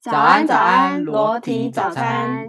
[0.00, 2.46] 早安，早安，裸体早餐。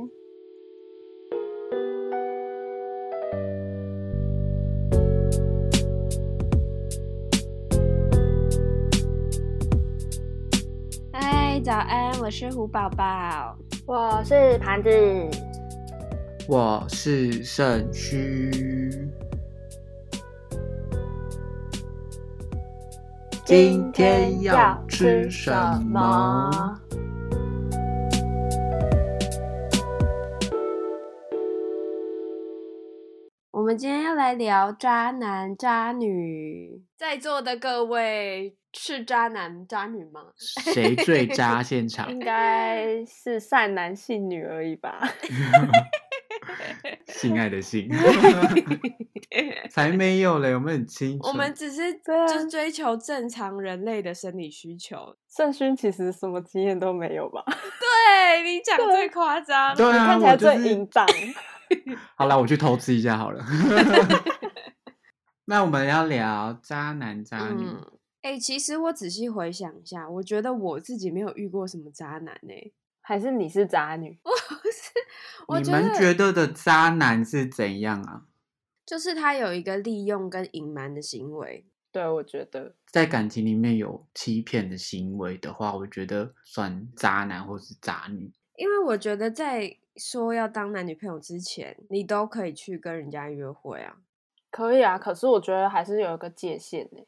[11.12, 13.58] 嗨，早安，我是胡宝宝，
[13.88, 14.90] 我是盘子，
[16.48, 18.52] 我是肾虚。
[23.44, 25.52] 今天要吃什
[25.90, 26.80] 么？
[33.80, 40.20] 今天要来聊渣男渣女，在座的各位是渣男渣女吗？
[40.38, 41.64] 谁最渣？
[41.64, 45.00] 现 场应该是善男信女而已吧。
[47.08, 47.88] 性爱的性，
[49.72, 50.54] 才没有嘞！
[50.54, 55.16] 我们很清楚，我们只是就追求正常人类的生理需求。
[55.34, 57.42] 盛勋其实什么经验都没有吧？
[57.48, 61.08] 对你讲最夸张，对啊，看起来最淫荡。
[62.16, 63.44] 好了，我去偷吃一下好了。
[65.46, 67.66] 那我们要聊渣男渣女。
[68.22, 72.54] 哎，其实我仔细回想一下，我觉得我自己没有遇过什么渣男呢。
[73.02, 74.20] 还是你是渣女？
[75.48, 78.26] 不是，你们觉得的渣男是怎样啊？
[78.86, 81.66] 就是他有一个利用跟隐瞒的行为。
[81.92, 88.32] 对，我觉得在感情里面有欺骗的行为的话，我觉得算渣男或是渣女。
[88.58, 93.98] 因为我觉得在说要当男女朋友之前，你都可以去跟人家约会啊。
[94.52, 97.00] 可以啊，可是我觉得还是有一个界限呢，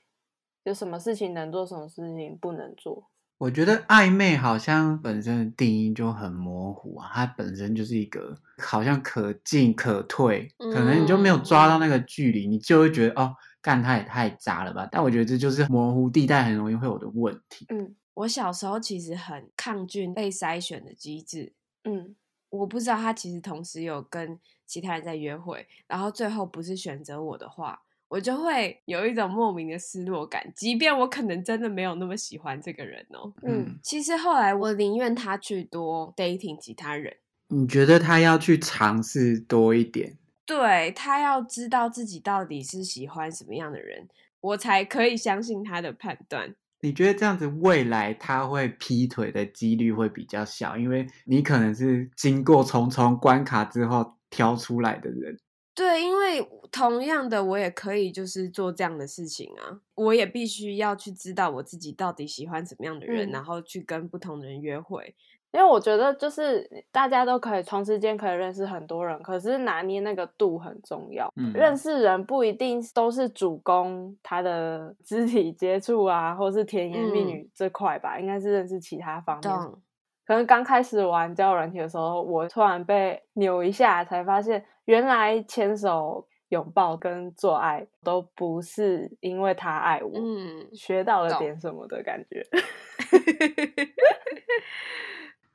[0.64, 3.10] 有什么事情能做，什么事情不能做。
[3.40, 14.88] 我觉得暧昧好像本身的定义就很模糊啊，它本身就是一个好像可进可退，可能你就没有抓到那个距离，你就会觉得哦，干他也太渣了吧。
[14.92, 17.66] 但我觉得这就是模糊地带很容易会有的问题。
[17.70, 21.54] 嗯，我小时候其实很抗拒被筛选的机制。
[21.84, 22.16] 嗯，
[22.52, 27.82] 我不知道他其实同时有跟其他人在约会，然后最后不是选择我的话。
[28.08, 33.32] 我就会有一种莫名的失落感，即便我可能真的没有那么喜欢这个人哦。
[33.42, 37.16] 嗯，其实后来我宁愿他去多 dating 其他人。
[37.48, 40.17] 你觉得他要去尝试多一点？
[40.45, 44.10] 对他要知道自己到底是喜欢什么样的人，
[44.42, 46.54] 我才可以相信他的判断。
[46.81, 55.37] 你觉得这样子未来他会劈腿的几率会比较小，因为你可能是经过重重关卡之后挑出来的人。
[55.73, 59.80] 对，因为同样的，我也可以就是做这样的事情啊。
[59.95, 65.15] 我也必须要去知道我自己到底喜欢什么样的人，然后去跟不同的人约会。
[65.52, 71.32] 因为我觉得就是大家都可以同时间可以认识很多人，可是拿捏那个度很重要。
[71.54, 79.52] 认识人不一定都是主攻他的 肢体接触啊，或是甜言蜜语这块吧，应该是认识其他方面。
[80.26, 92.45] 可能刚开始玩交友软体的时候，我突然被扭一下，才发现原来牵手、拥抱跟做爱都不是因为他爱我，嗯，学到了点什么的感觉。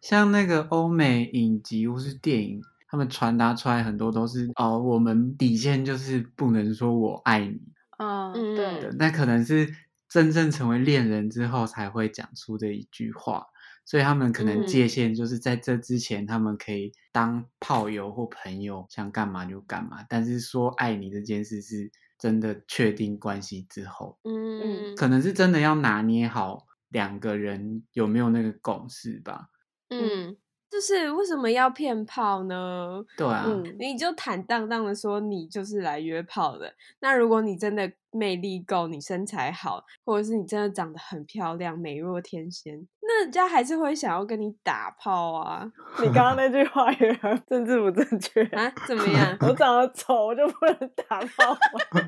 [0.09, 7.61] 像那个欧美影集或是电影，他们传达出来很多都是哦，我们底线就是不能说我爱你，
[7.99, 9.69] 嗯，对，那可能是
[10.09, 13.47] 真正成为恋人之后才会讲出的一句话。
[13.85, 20.05] 所以他们可能界限就是在这之前，他们可以当炮友或朋友，想干嘛就干嘛。
[20.09, 29.49] 但是说爱你这件事，是真的确定关系之后，嗯，可能是真的要拿捏好两个人有没有那个共识吧，
[29.91, 30.37] 嗯。
[30.69, 33.01] 就是为什么要骗炮呢？
[33.17, 33.47] 对啊，
[33.79, 36.71] 你就坦荡荡的说你就是来约炮的。
[36.99, 45.65] 那如果你真的魅力够，你身材好，或者是你真的长得很漂亮，美若天仙，那人家还是会想要跟你打炮啊。
[46.03, 48.69] 你刚刚那句话也很政治不正确啊？
[48.89, 49.39] 怎么 样？
[49.43, 50.77] 我长得丑，我就不能
[51.09, 51.61] 打炮吗？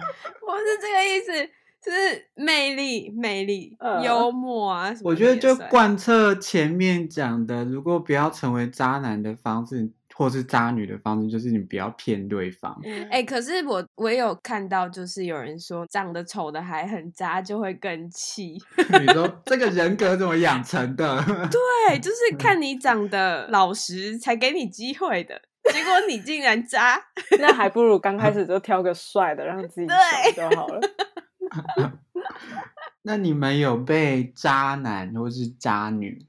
[0.47, 1.50] 我是这个意思。
[1.81, 4.93] 就是魅力、魅力、幽默啊！
[5.03, 12.77] 我觉得就贯彻前面讲的，如果不要成为渣男的方式，或是渣女的方式，就是你不要骗对方。
[13.10, 18.60] 哎，可是我我有看到，就是有人说长得丑的还很渣，就会更气。
[19.01, 21.24] 你说这个人格怎么养成的？
[21.86, 25.41] 对，就是看你长得老实才给你机会的，
[25.72, 27.01] 结果你竟然渣，
[27.39, 30.81] 那还不如刚开 始就挑个帅的，让自己对就好了。
[33.03, 36.27] 那你们有被渣男或是渣女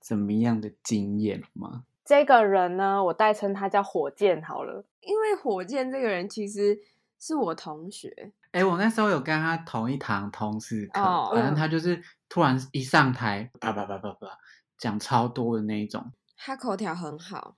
[0.00, 1.84] 怎么样的经验吗？
[2.04, 6.78] 这个人呢，我代称他叫火箭好了，因为火箭这个人其实
[7.18, 8.32] 是我同学。
[8.50, 11.00] 哎，我那时候有跟他同一堂通识课，
[11.32, 14.38] 反正他就是突然一上台，叭叭叭叭叭，
[14.76, 16.12] 讲超多的那一种。
[16.36, 17.56] 他口条很好。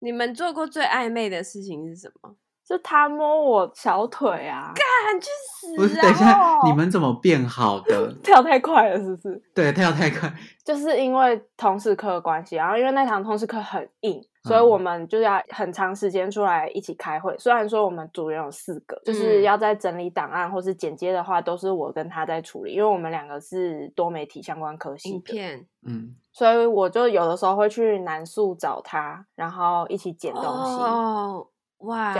[0.00, 2.36] 你们做过最暧昧的事情是什么？
[2.68, 4.74] 就他摸我小腿啊！
[4.74, 5.74] 干去死！
[5.74, 8.12] 不是，等一下，你们怎么变好的？
[8.22, 9.42] 跳太快了，是不是？
[9.54, 10.30] 对，跳太快，
[10.62, 17.34] 就是因为通识课的关系，然后因为那堂通识课很硬，所以我们就要很长时间出来一起开会。
[17.38, 31.48] 虽然说我们组员有四个，就是要在整理档案或是剪接的话，都是我跟他在处理，因为我们两个是多媒体相关科系影片，嗯，所以我就有的时候会去南宿找他，然后一起剪东西。
[31.78, 32.12] 哇，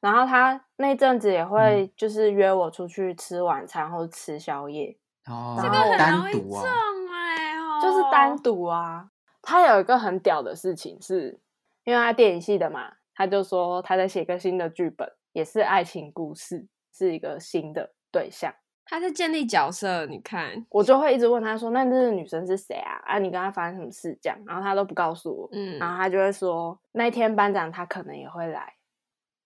[0.00, 4.96] 然后他那阵子也会就是约我出去吃晚餐或者吃宵夜，
[5.26, 9.08] 哦，这个很单独啊，就是单独啊。
[9.42, 11.38] 他有一个很屌的事情，是
[11.84, 18.52] 因为他电影系的嘛，他就说他在写个新的剧本，也是爱情故事，是一个新的对象。
[18.84, 23.00] 他在建立角色，你看，我就会一直问他说：“那这个女生是谁啊？
[23.04, 28.74] 啊，你跟她发生什么事？”这样，然后他都不告诉我，嗯，然后他就会说那天班长他可能也会来。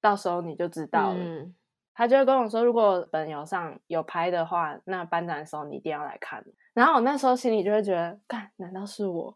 [0.04, 1.18] 到时候你就知道了。
[1.94, 6.44] 他就会跟我说，如果本游上有拍的话，那班长的时候你一定要来看。
[6.74, 9.34] 然后我那时候心里就会觉得，干，难道是我？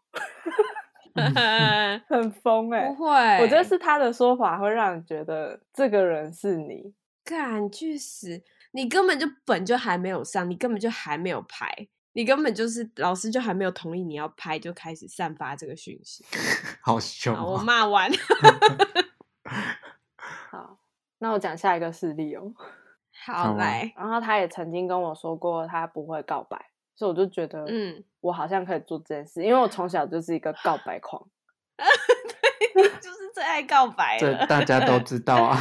[2.06, 2.88] 很疯哎！
[2.88, 6.92] 不会，我觉得是他的说法会让你觉得这个人是你。
[7.24, 8.42] 干去死！
[8.72, 11.72] 你根本就本就还没有上，你根本就还没有拍，
[12.12, 16.24] 你根本就是老师就还没有同意你要拍，就开始散发这个讯息。
[16.82, 17.34] 好凶！
[17.34, 18.10] 我骂完。
[21.18, 22.52] 好，那我讲下一个事例哦。
[23.26, 26.56] 好来，然后他也曾经跟我说过他不会告白，
[26.94, 31.20] 所以我就觉得，嗯，我好像可以做这件事，因为我从小就是一个告白狂，
[32.74, 35.58] 对， 就是最爱告白这，大家都知道啊。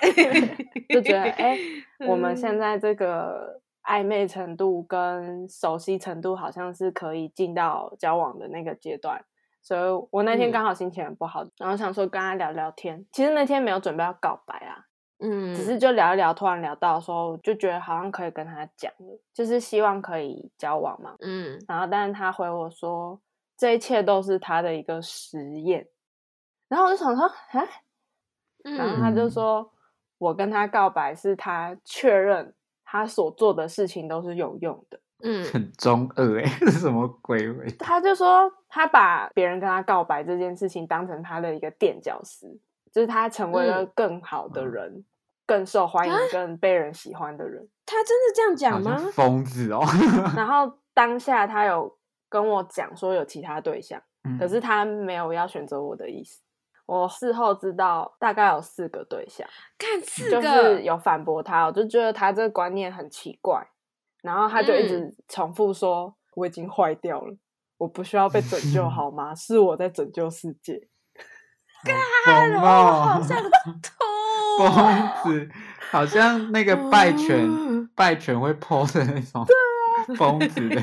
[0.00, 1.58] 对，就觉得哎，
[2.08, 9.22] 我们现在这个暧昧程度跟熟悉程度，好像是可以进到交往的那个阶段。
[9.62, 13.04] 所以我那天刚好心情很不好，然后想说跟他聊聊天。
[13.12, 14.84] 其实那天没有准备要告白啊，
[15.18, 21.62] 嗯，只是就聊一聊，突然聊到说，就觉得好像可以跟他讲了，就是希望可以交往嘛，嗯。
[21.68, 23.20] 然后但是他回我说，
[23.56, 25.86] 这一切都是他的一个实验。
[26.68, 27.68] 然后我就想说，啊，
[28.62, 29.70] 然后他就说
[30.18, 32.54] 我跟他告白是他确认
[32.84, 34.98] 他所做的事情都是有用的。
[35.22, 37.38] 嗯，很中二哎， 是什么鬼？
[37.78, 42.46] 他就说他把别人跟他告白这件事情当成他的一个垫脚石，
[42.92, 45.04] 就是他成为了更好的人，
[45.46, 47.68] 更受欢迎、更被人喜欢的人。
[47.86, 48.96] 他真的这样讲吗？
[49.12, 49.80] 疯子哦！
[50.36, 51.96] 然后当下他有
[52.28, 54.00] 跟我讲说有其他对象，
[54.38, 56.40] 可是他没有要选择我的意思。
[56.86, 59.46] 我事后知道大概有四个对象，
[59.78, 63.64] 看四个，就是有反驳他，我就觉得他这个观念很奇怪。
[64.22, 67.36] 然后他就一直重复说：“我已经坏掉了，
[67.78, 69.32] 我不需要被拯救，好吗？
[69.36, 70.88] 是我在拯救世界。
[72.26, 73.42] ”干哦，好像
[74.58, 75.48] 疯子，
[75.90, 79.46] 好像那个拜权拜权会泼的那种
[80.16, 80.82] 疯子的。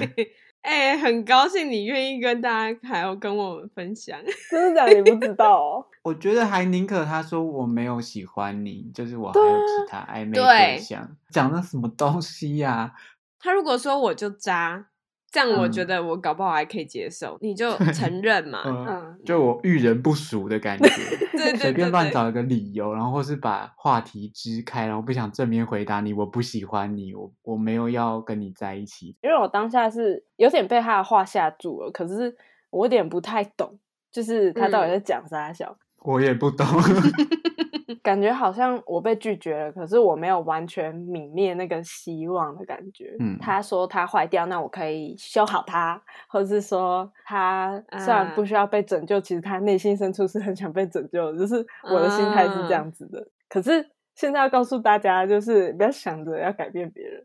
[0.63, 4.19] 哎，很高兴你愿意跟大家还要跟我们分享，
[4.49, 4.93] 真的假的？
[4.99, 5.85] 你不知道哦。
[6.01, 12.91] 我觉得还宁可他说我没有喜欢你，就是我还有其他暧昧对象，讲的什么东西呀？
[13.39, 14.87] 他如果说我就渣，
[15.29, 17.37] 这样我觉得我搞不好还可以接受。
[17.41, 20.89] 你就承认嘛，嗯，就我遇人不熟的感觉，
[21.33, 29.15] 对随便乱找一个理由，然后或是把话题支开，然后不想正面回答你，我不喜欢你，我我没有要跟你在一起。
[29.21, 32.35] 因为我当下是有点被他的话吓住了，可是
[32.69, 33.77] 我有点不太懂，
[34.11, 35.77] 就是他到底在讲啥笑。
[36.03, 36.65] 我也不懂。
[37.95, 43.15] 感觉好像我被拒绝了，可是我没有完全泯灭那个希望的感觉。
[43.19, 53.25] 嗯，他说他坏掉，那我可以修好它，或者是说他虽然不需要被拯救，其实他内心深处是很想被拯救的，就是我的心态是这样子的。
[53.47, 57.23] 可是现在要告诉大家，就是不要想着要改变别人，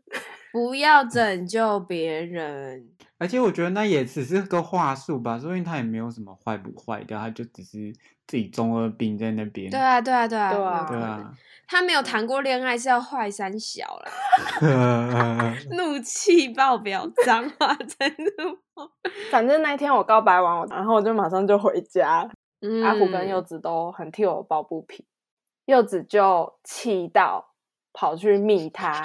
[0.53, 2.87] 不要拯救别人。
[3.17, 7.93] 而且我觉得那也只是个话术吧，所以他也没有什么坏不坏掉，他就只是。
[8.25, 9.69] 自己中二病在那边。
[9.69, 11.33] 对啊，对啊，对啊，对啊，对啊。
[11.67, 15.53] 他没有谈过恋爱，是要坏三小了。
[15.71, 18.31] 怒气爆表，脏话真的。
[19.29, 22.25] 反正那天我告白完我，然后我就马上就回家。
[22.85, 25.05] 阿虎跟柚子都很替我抱不平，
[25.65, 27.53] 柚子就气到
[27.91, 29.03] 跑去密他，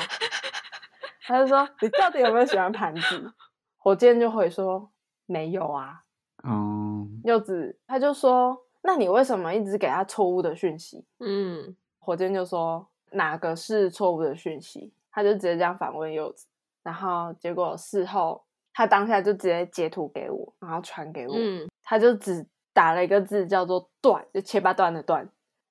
[1.29, 3.33] 他就说：“你到底有没有喜欢盘子？”
[3.79, 4.91] 火箭就回说
[5.27, 6.03] ：“没有啊。”
[6.43, 8.65] 哦，柚子他就说。
[8.81, 11.05] 那你为什么一直给他错误的讯息？
[11.19, 16.47] 嗯，火箭就说哪个是错误的讯息，他就直接这样反问柚子，
[16.85, 18.43] 然后结果事后
[18.73, 21.35] 他当下就直接截图给我，然后传给我，
[21.83, 25.29] 他就只打了一个字叫做“断”，就切八段的“断”，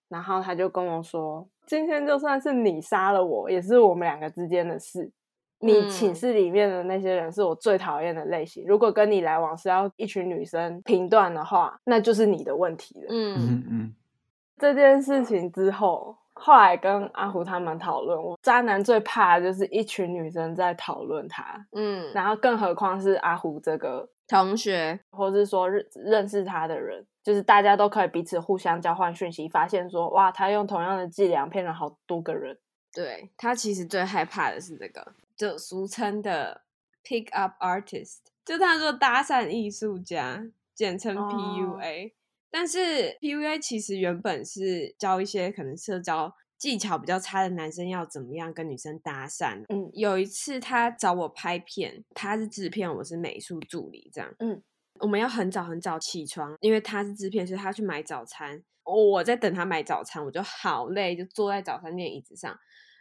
[0.10, 5.10] 然后他就跟我说：“今天就算是你杀了我，也是我们两个之间的事。
[5.60, 13.96] 你寝室里面的那些人是我最讨厌的类型，如果跟你来往是要一群女生评断的话，那就是你的问题了。”嗯嗯嗯。
[14.58, 16.18] 这件事情之后。
[16.40, 32.56] 后来跟阿胡他们讨论，我渣男最怕的就是一群女生在讨论他，嗯，然后更何况是阿胡这个同学，或是说认认识他的人，就是大家都可以彼此互相交换讯息，发现说哇，他用同样的伎俩骗了好多个人。
[32.94, 36.64] 对他其实最害怕的是这个，就俗称的
[37.04, 42.14] pick up artist，就他说搭讪艺术家，简称 PUA。
[42.50, 49.64] 但是 PUA 其实原本是教一些可能社交技巧比较差的男生要怎么样跟女生搭讪。
[49.70, 54.34] 嗯，有一次他找我拍片，他是制片，我是美术助理，这样。
[54.40, 54.64] 嗯，
[55.02, 58.64] 我们要很早很早起床，因为他是制片，所以他去买早餐。
[58.86, 62.58] 我在等他买早餐，我就好累，就坐在早餐店椅子上，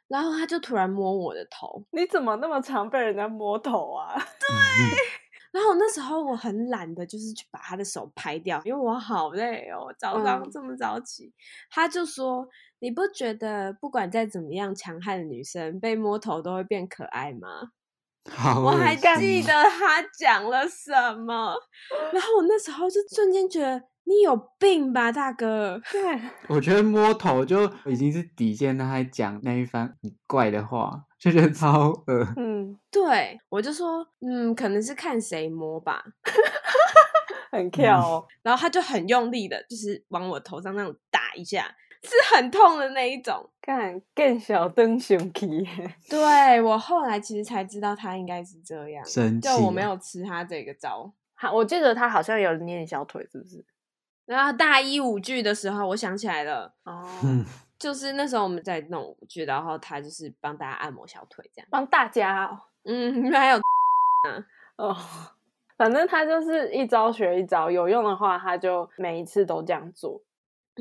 [0.09, 1.85] 然后他就突然摸我的头。
[1.91, 4.15] 你怎么那么常被人家摸头啊？
[4.19, 4.97] 对。
[5.53, 11.33] 然后那时候我很懒的，就是去把他的手拍掉，因为我好累哦，早上这么早起。
[11.71, 12.47] 他就说
[12.81, 17.71] ：“你不觉得不管再怎么样强悍的女生被摸头都会变可爱吗？”
[18.65, 21.55] 我还记得他讲了什么。
[22.13, 25.81] 然后我那时候就瞬间觉得你有病吧，大哥。
[25.91, 31.03] 对， 我觉得摸头就已经是底线，他还讲那一番很怪的话。
[31.19, 36.05] 就觉得超恶，嗯，对我就说，嗯，可能是看谁摸吧，
[37.51, 41.75] 很跳，然后他就很用力的，就是往我头上那种打一下，
[42.07, 45.67] 是很痛的那一种，看更小灯熊皮，
[46.09, 49.05] 对我后来其实才知道他应该是这样，
[49.43, 53.65] 就我没有吃他这个招，好，我记得他好像有捏你小腿，是不是？
[54.25, 57.05] 然后大一舞剧的时候，我想起来了，哦。
[57.79, 62.51] 就是那时候我们在弄舞剧，然后他就是帮大家按摩小腿，这样帮大家。
[62.87, 63.61] 嗯，还有
[64.77, 64.97] 哦，
[65.77, 70.19] 反正他就是一招学一招，有用的话他就每一次都这样做。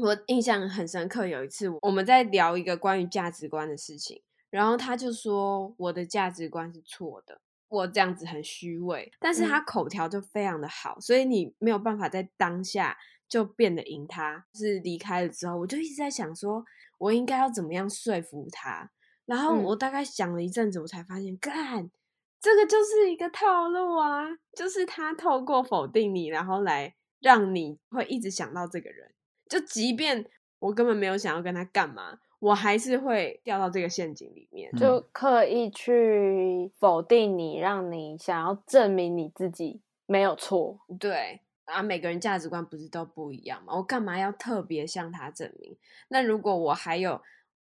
[0.01, 12.97] 我印象很深刻，有一次我们在聊一个关于价值观的事情，然后他就说我的价值观是错的，我这样子很虚伪，但是他口条就非常的好，所以你没有办法在当下
[13.27, 14.45] 就变得赢他。
[14.53, 16.63] 是离开了之后，我就一直在想说。
[16.97, 18.89] 我应该要怎么样说服他？
[19.25, 21.91] 然后我大概想了一阵子，我才发现，干，
[22.39, 24.23] 这个就是一个套路啊！
[24.53, 29.11] 就是他透过否定你，然后来让你会一直想到这个人。
[29.47, 30.25] 就即便
[30.59, 40.79] 我根本没有想要跟他干嘛，我还是会掉到这个陷阱里面，就刻意去否定你，让你想要证明你自己没有错。
[40.99, 41.41] 对。
[41.65, 43.73] 啊，每个人价值观不是都不一样吗？
[43.75, 45.75] 我干嘛要特别向他证明？
[46.09, 47.19] 那如果我还有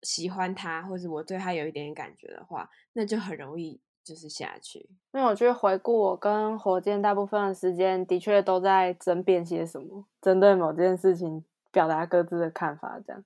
[0.02, 4.88] 喜欢他，或者我对他有一点点感觉的话，那就很容易就是下去。
[5.12, 13.24] 因为我觉得回顾我跟火箭大部分的时间，的确都在争辩些什么，针对某件事情表达各自的看法，这样。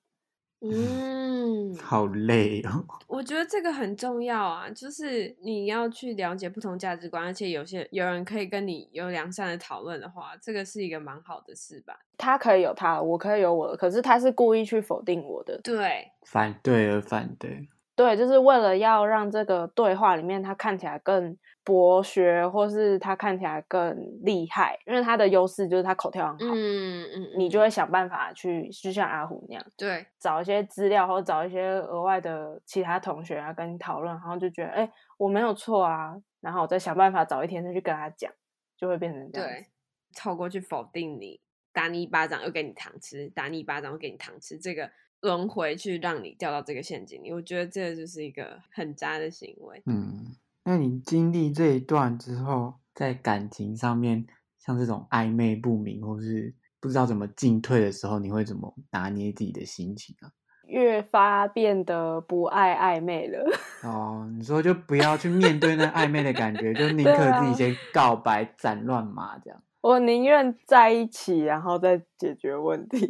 [0.61, 2.85] 嗯， 好累哦。
[3.07, 11.99] 我觉得这个很重要啊，就是你要去了解不同价值观，而且有些有人可以跟你有良善的讨论的话，这个是一个蛮好的事吧。
[12.17, 21.37] 他可以有他，我可以有我的，可是他是故意去否定我的，对，反对而反对，对，就是为了要让这个对话里面他看起来更。
[21.65, 26.53] 博学，或是他看起来更厉害，因为他的优势就是他口条很好。
[26.55, 38.31] 嗯嗯，你就会想办法去，就像阿虎那样，对，找一些资料，或者找一些额外的其他同学啊，跟你讨论，然后就觉得，哎，我没有错啊，然后我再想办法找一天再去跟他讲，
[38.77, 39.49] 就会变成这样。
[39.49, 39.65] 对，
[40.13, 41.41] 凑过去否定你，
[41.73, 44.91] 打你一巴掌又给你糖吃，打你一巴掌又给你糖吃，这个
[45.21, 49.81] 轮回去让你掉到这个陷阱里，我觉得这就是一个很渣的行为。
[49.87, 50.35] 嗯。
[50.67, 54.25] 那你经历这一段之后，在感情上面，
[54.57, 60.33] 像这种暧昧不明或是不知道怎么进退的时候，你会怎么拿捏自己的心情啊？
[60.67, 63.45] 越发变得不爱暧昧了。
[63.87, 69.61] 哦，你说就不要去面对那暧昧的感觉，就宁可自己先告白斩乱麻这样。
[69.81, 73.07] 我宁愿在一起，然后再解决问题。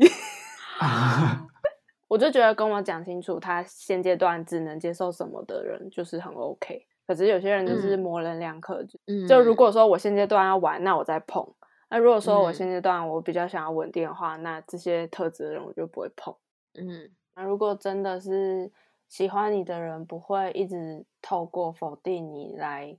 [2.10, 6.86] 我就觉得跟我讲清楚，他现阶段只能接受什么的人，就是很 OK。
[7.08, 8.84] 可是有些人就是模棱两可，
[9.28, 11.44] 就如果说我现阶段要玩，那我再碰；
[11.90, 16.36] 那如果说我现阶段我比较想要稳定的话，那这些特质的人我就不会碰。
[16.74, 18.72] 嗯，那如果真的是
[19.08, 22.98] 喜欢你的人，不会一直透过否定你来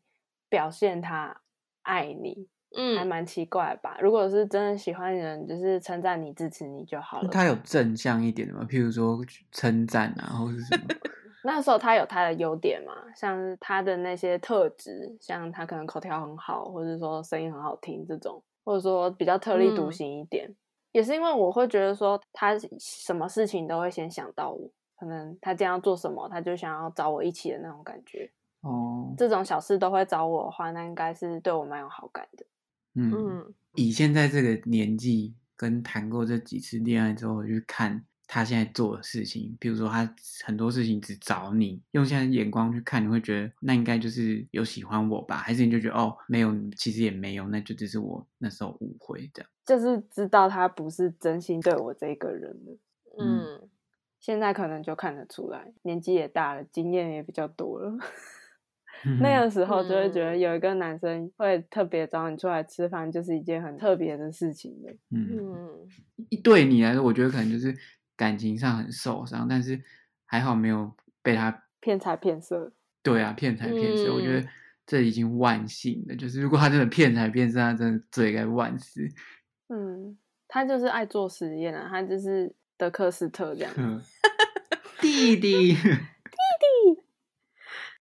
[0.48, 1.40] 表现他
[1.82, 3.98] 爱你，嗯，还蛮奇怪吧？
[4.00, 7.28] 如果是真的喜欢人，就是称赞你、支持你就好了。
[7.28, 8.64] 他有正向一点的吗？
[8.70, 9.18] 譬如说
[9.50, 10.84] 称赞啊，或是什么？
[11.46, 20.52] 那时候他有他的优点嘛，像是他的那些特质，像他可能口条很好，或者说声音很好听这种，或者说比较特立独行一点，
[20.90, 28.28] 也是因为我会觉得说他什么事情都会先想到我，可能他将要做什么，他就想要找我一起的那种感觉。
[28.62, 32.44] 哦，这种小事都会找我的话，那应该是对我蛮有好感的。
[32.94, 38.04] 嗯，以现在这个年纪跟谈过这几次恋爱之后去看。
[38.28, 40.12] 他现在做的事情，比如说他
[40.44, 45.36] 很多事情只找你，用现在眼光去看，你会觉得那应该就是有喜欢我吧？
[45.36, 49.46] 还是你就觉得哦，没有，其实也没有，那就只是我那时候误会的。
[49.64, 52.78] 就是知道他不是真心对我这个人了。
[53.18, 53.68] 嗯，
[54.18, 57.96] 现在可能就看得出来，年纪也大了，经验也比较多了。
[59.20, 64.92] 那个时候就会觉得有一个男生会特别找你出来吃饭，就是一件很特别的事情的。
[65.10, 65.86] 嗯，
[66.42, 67.72] 对你来说，我觉得可能就是。
[68.16, 69.80] 感情上很受伤，但是
[70.24, 72.72] 还好没有被他骗财骗色。
[73.02, 74.48] 对啊，骗财骗色，我觉得
[74.86, 76.16] 这已经万幸了。
[76.16, 79.06] 就是如果他真的骗财骗色，他真的罪该万死。
[79.68, 80.18] 嗯，
[80.48, 83.72] 他就是爱做实验啊，他就是德克斯特这样。
[85.00, 87.02] 弟弟， 弟弟，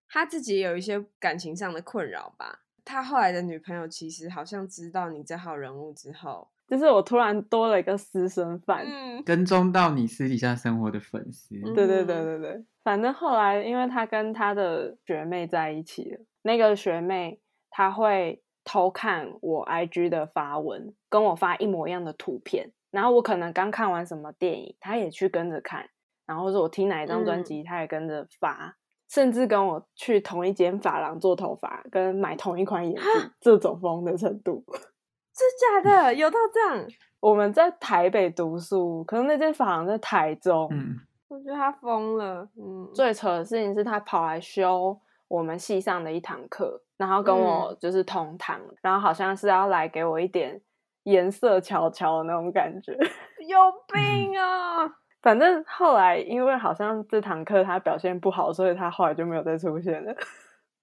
[0.08, 2.62] 他自己有一些感情上的困扰吧。
[2.84, 6.50] 他后来的女朋友其实好像知道你这号人物之后。
[6.68, 8.86] 就是我突然多了一个私生饭，
[9.24, 11.56] 跟踪到你私底下生活的粉丝。
[11.74, 22.72] 对对对对对，反正后来因为他跟他的学妹在一起了，那个学妹她会偷看我 IG 的发文，跟我发一模一样的图片。
[22.92, 25.90] 然后我可能刚看完什么电影，他也去跟着看。
[26.26, 28.76] 然后说我听哪一张专辑，他也跟着发，
[29.10, 33.06] 甚至跟我去同一间发廊做头发，跟买同一款眼镜，
[33.40, 34.66] 这种疯的程度。
[35.36, 35.44] 是
[35.84, 36.88] 假的，有到这样。
[37.20, 40.70] 我们在台北读书，可是那间房在台中。
[40.72, 40.96] 嗯，
[41.28, 42.48] 我觉得他疯了。
[42.56, 50.62] 嗯，最扯的事情是他跑来修我们系上的一堂课，然后跟我就是同堂，然后好像是要来给我一点
[51.04, 52.94] 颜色瞧瞧的那种感觉。
[53.48, 53.58] 有
[53.92, 54.86] 病啊！
[55.22, 60.16] 反正后来因为好像这堂课他表现不好，所以他后来就没有再出现了。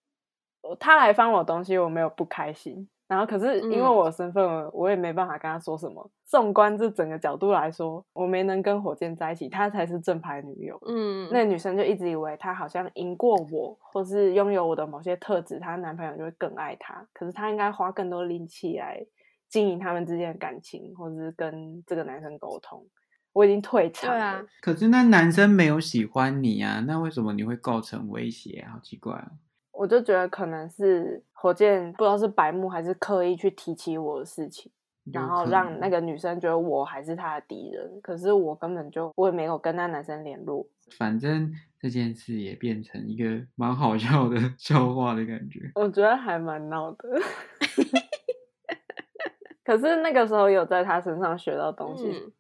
[0.79, 2.89] 他来翻我东西，我没有不开心。
[3.09, 6.11] 然后，可是因为我的身份，我也没办法跟他说什么。
[6.25, 10.81] 纵观这整个角度来说，我没能跟火箭在一起，他才是正牌女友。
[10.87, 17.07] 嗯，那女生就一直以为她好像赢过我，或是拥有我的某些特质，她男朋友就会更爱她。
[17.13, 19.05] 可是她应该花更多力气来
[19.51, 22.83] 经营他们之间的感情，或者是跟这个男生沟通。
[23.35, 24.09] 我已经退场。
[24.11, 28.67] 对啊，可是那男生没有喜欢你啊，那为什么你会构成威胁？
[28.73, 29.33] 好奇怪啊！
[29.73, 34.71] 我就觉得可能是火箭不知道是白目还是刻意去提起我的事情，
[35.13, 38.01] 然后让那个女生觉得我还是她的敌人。
[38.03, 40.67] 可是我根本就我也没有跟那男生联络。
[40.99, 45.71] 反正这件事也变成一个蛮好笑的 笑话的感觉。
[45.75, 47.09] 我觉得还蛮闹的。
[49.65, 52.33] 可是那个时候有在他身上学到东西。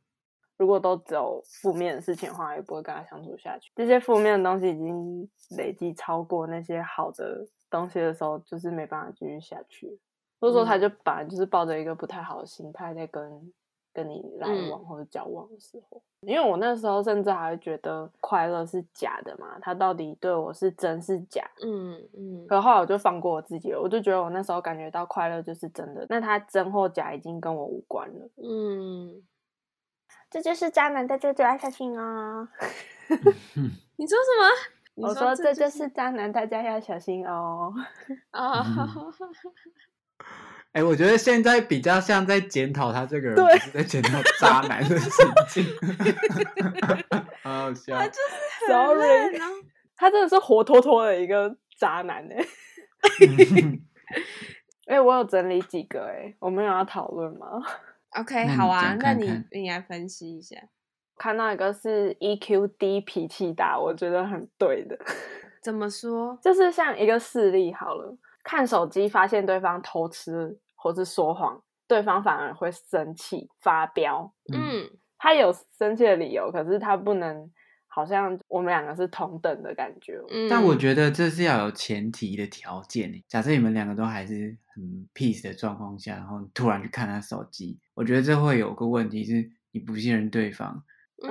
[0.62, 3.72] 如果都只有负面的事情的话，也不会跟他相处下去。
[3.74, 9.98] 这些负面的东西已经累积超过那些好的东西的时候，就是没办法继续下去。
[10.40, 13.52] 或者说，他就本来就是抱着一个不太好的心态在跟
[13.92, 16.00] 跟你来往或者交往的时候。
[16.20, 21.42] 因为我那时候甚至还会觉得快乐是假的嘛，他到底对我是真是假？
[21.64, 22.46] 嗯嗯。
[22.46, 26.06] 可后来我就放过我自己了，我就觉得我那时候感觉到快乐就是真的。
[26.08, 28.28] 那他真或假已经跟我无关了。
[28.36, 29.20] 嗯。
[30.32, 32.48] 这就是渣男，大家就要小心哦。
[33.96, 34.48] 你说什么？
[35.08, 37.72] 我说这就是渣男，大家要小心哦。
[38.32, 38.64] 啊！
[40.72, 45.10] 哎，我觉得现在比较像在检讨他这个人，不是在检讨渣男的事
[45.48, 45.66] 情。
[47.42, 47.94] 好好笑。
[47.98, 49.38] 他就是 sorry，
[49.94, 52.46] 他真的是活脱脱的一个渣男哎。
[54.86, 57.62] 哎，我有整理几个哎，我们有要讨论吗
[58.14, 60.56] ？OK，好啊，那你你来分析一下。
[61.16, 64.98] 看到一个是 EQ 低、脾气大，我觉得很对的。
[65.62, 66.38] 怎么说？
[66.42, 74.32] 就是像一个事例好了，看手机发现对方偷吃或是说谎，对方反而会生气发飙。
[74.52, 77.50] 嗯，他有生气的理由，可是他不能。
[77.94, 90.82] 好像我们两个是同等的感觉，嗯但我觉得这是要有前提的条件假设你们两个都还是很 peace 的状况下，然后突然去看他手机，我觉得这会有个问题是你不信任对方。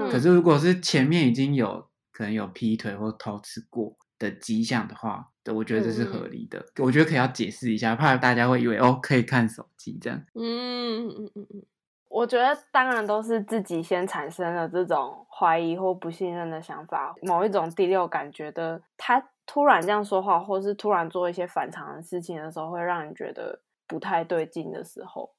[0.09, 6.63] 可是如果是前面已经有可能有劈腿或偷吃过，的迹象的话，我觉得这是合理的。
[6.77, 10.23] 我觉得可以要解释一下，怕大家会以为哦可以看手机这样。
[10.35, 11.63] 嗯嗯嗯嗯，
[12.11, 25.33] 我觉得当然都是自己先产生了这种怀疑或不信任的想法，某一种第六感觉得他突然这样说话，或是突然做一些反常的事情的时候，会让人觉得不太对劲的时候，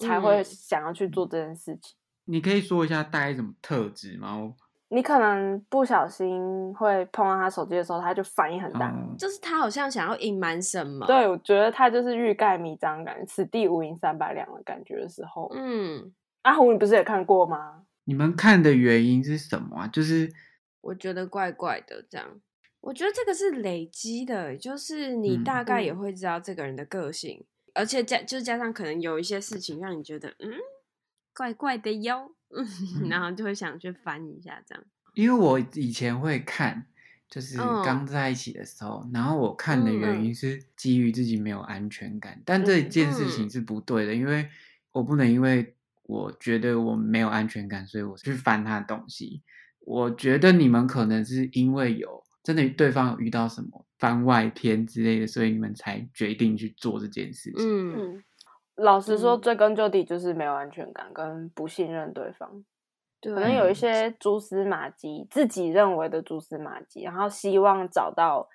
[0.00, 1.96] 才会想要去做这件事情。
[2.24, 4.52] 你可以说一下大概什么特质吗？
[4.90, 11.06] 你可能不小心会碰到他手机的时候，他就反应很大，就是他好像想要隐瞒什么。
[11.06, 15.52] 对，我觉得他就是欲盖弥彰感，此地无银三百两的感觉的时候。
[15.54, 16.10] 嗯，
[16.42, 17.82] 阿红，你不是也看过吗？
[18.04, 19.86] 你们看的原因是什么啊？
[19.88, 20.32] 就是
[20.80, 22.40] 我觉得怪怪的，这样。
[22.80, 30.52] 我觉得这个是累积的，就是你大概也会知道这个人的个性，而且加就是加上可能有一些事情让你觉得嗯
[31.36, 32.32] 怪怪的哟。
[32.50, 34.84] 嗯，然后就会想去翻一下这样。
[35.14, 36.86] 因为我以前会看，
[37.28, 44.48] 就是刚在一起的时候，然后我看的原因是基于自己没有安全感，但这件事情是不对的，因为
[44.92, 49.42] 我不能因为我觉得我没有安全感，所以我去翻他的东西。
[49.80, 57.92] 我觉得你们可能是因为有真的对方有遇到什么番外篇之类的，所以你们才决定去做这件事情。
[57.94, 58.22] 嗯。
[58.78, 62.64] 老实说，追根究底就是没有安全感跟不信任对方，
[63.22, 68.48] 可能有一些蛛丝马迹，自己认为的蛛丝马迹，然后希望找到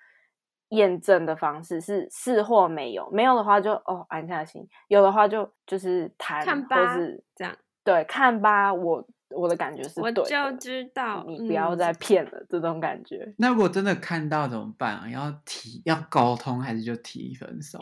[0.70, 10.24] 验证的方式，是是或没有，没有的话就哦安下心，有的话就就是谈，或是这样，对，看吧，我我的感觉是，我就
[10.58, 11.92] 知道你不要再。
[11.94, 13.34] 骗了，这种感觉。
[13.38, 15.10] 那如果真的看到怎么办啊？
[15.10, 17.80] 要提要沟通，还是就提分手？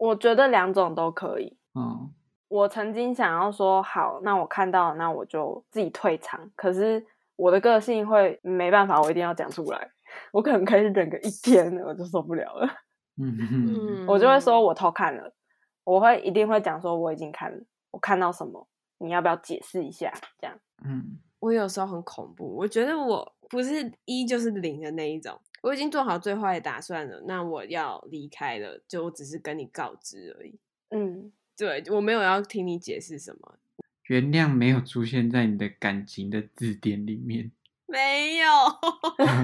[0.00, 1.58] 我觉得两种都可以。
[1.74, 2.10] 嗯，
[2.48, 6.50] 我曾经想要说好，那我看到，那我就自己退场。
[6.56, 7.04] 可是
[7.36, 9.90] 我的个性会没办法，我一定要讲出来。
[10.32, 12.66] 我可能可以忍个一天，我就受不了了。
[13.18, 15.30] 嗯嗯， 我就会说我偷看了，
[15.84, 18.66] 我会一定会讲说我已经看了，我看到什么，
[18.98, 20.10] 你要不要解释一下？
[20.40, 20.56] 这样。
[20.82, 25.38] 嗯，我有时候很恐怖，我觉得我不是一就是零的那一种。
[25.62, 30.58] 我已经做好最坏的打算了，那我要离开了，就我只是跟你告知而已。
[30.88, 33.58] 嗯，对我没有要听你解释什么。
[34.04, 37.52] 原谅没有出现在你的感情的字典里面。
[37.86, 38.48] 没有，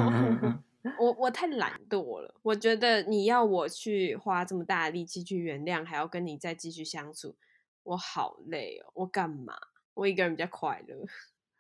[0.99, 2.35] 我我太懒惰了。
[2.43, 7.35] 我觉得你要我去花这么大的力气去原谅，还要跟你再继续相处，
[7.83, 8.91] 我好累哦。
[8.95, 9.55] 我干嘛？
[9.95, 10.97] 我一个人比较快乐。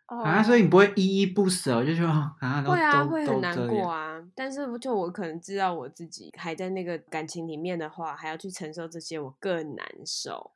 [0.07, 4.23] 啊，所以你不会依依不舍，就说啊，会啊，会很难过啊。
[4.35, 10.53] 但是就我可能知道我自己还在那个感情里面的话，还要去承受这些，我更难受。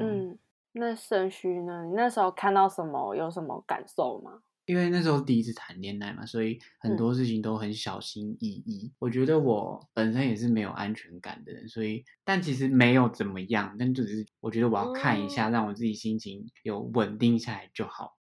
[0.00, 0.38] 嗯，
[0.72, 1.84] 那肾虚呢？
[1.86, 4.42] 你那时候看到什么，有什么感受吗？
[4.66, 8.92] 因为那时候第一次谈恋爱嘛，所以很多事情都很小心翼翼。
[8.98, 18.17] 我觉得我本身也是没有安全感的人，所以但其实没有怎么样，但就只是我觉得我要看一下，让我自己心情有稳定下来就好。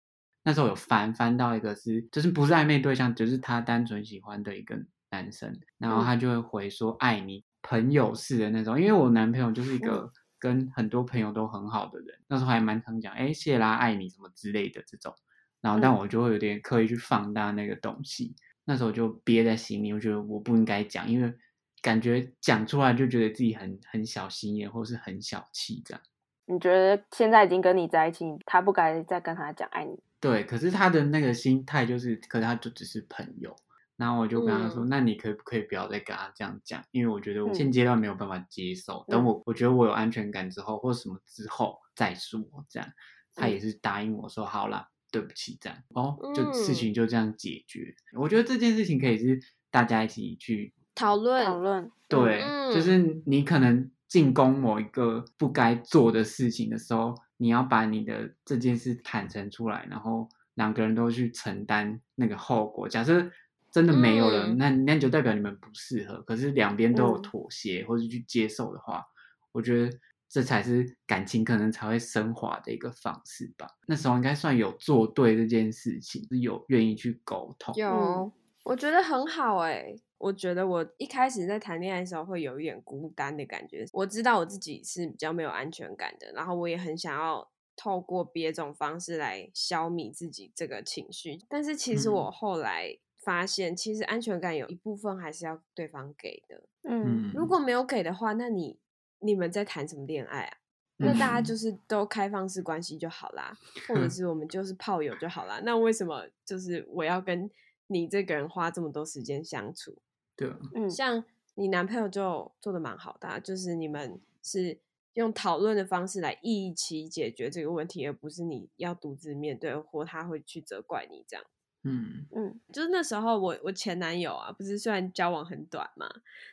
[0.45, 4.77] 那时候有翻翻到一个是，就是不是暧昧对象，只是他单纯喜欢的一个
[5.11, 8.81] 男生，然后他就会回说爱你，朋友式的那种。
[8.81, 15.15] 因为我男朋友就是一个跟很多朋友都很好的人，那时候还蛮常讲哎谢啦爱你什么之类的这种，
[15.61, 21.33] 然后但我就会有点刻意去放大那个东西，那时候就憋在心里，我觉得我不应该讲，因为
[21.81, 26.03] 感觉讲出来就觉得自己很很小心眼或是很小气这样。
[26.47, 29.97] 你觉得现在已经跟你在一起，他不该再跟他讲爱你？
[30.23, 33.55] 对，可是他的那个心态就是，可是他就只是朋友。
[33.97, 36.83] 然后我就跟他说：“那你可不可以不要再跟他这样讲？
[36.93, 39.05] 因为我觉得我现阶段没有办法接受。
[39.09, 42.89] 等我我觉得我有安全感之后，或什么之后再说。”这样，
[43.35, 47.95] 他也是答应我说：“好啦，对不起。”这样哦，就事情就这样解决。
[48.17, 51.91] 我觉得这件事情可以是大家一起去讨论讨论。
[52.09, 57.15] 对，就是你可能进攻某一个不该做的事情的时候。
[57.43, 62.89] 你要把你的这件事坦诚出来，然后两个人都去承担那个后果。
[62.89, 63.29] 假设
[63.69, 66.23] 真的没有了，那那就代表你们不适合。
[66.23, 69.05] 可是两边都有妥协或者去接受的话，
[69.51, 73.67] 我觉得这才是感情可能才会升华的一个方式吧。
[73.89, 77.75] 那时候应该算有做对这件事情，是有愿意去沟通。
[77.75, 79.93] 有，我觉得很好哎。
[80.23, 83.85] 我觉得我一开始在谈恋爱的时候会有一点孤单的感觉。
[83.93, 91.41] 我知道我自己是比较没有安全感的，然后我也很想要透过别种方式来消弭自己这个情绪。
[91.49, 96.63] 但是其实我后来发现，其实安全感有一部分还是要对方给的。
[96.89, 98.79] 嗯，如果没有给的话，那你
[99.19, 100.59] 你们在谈什么恋爱啊？
[100.99, 103.59] 那大家就是都开放式关系就好啦，
[103.89, 105.61] 或者是我们就是炮友就好啦。
[105.65, 107.51] 那为什么就是我要跟
[107.89, 109.99] 你这个人花这么多时间相处？
[110.43, 111.25] 对，嗯，像
[111.55, 114.79] 你男朋友就做的蛮好的，就是你们是
[115.15, 121.45] 用讨论的方式来一起解决这个问题，而不是你要独自面对，或他会去责怪你这样。
[121.85, 126.09] 嗯嗯，就是那时候我我前男友啊，不是虽然交往很短嘛，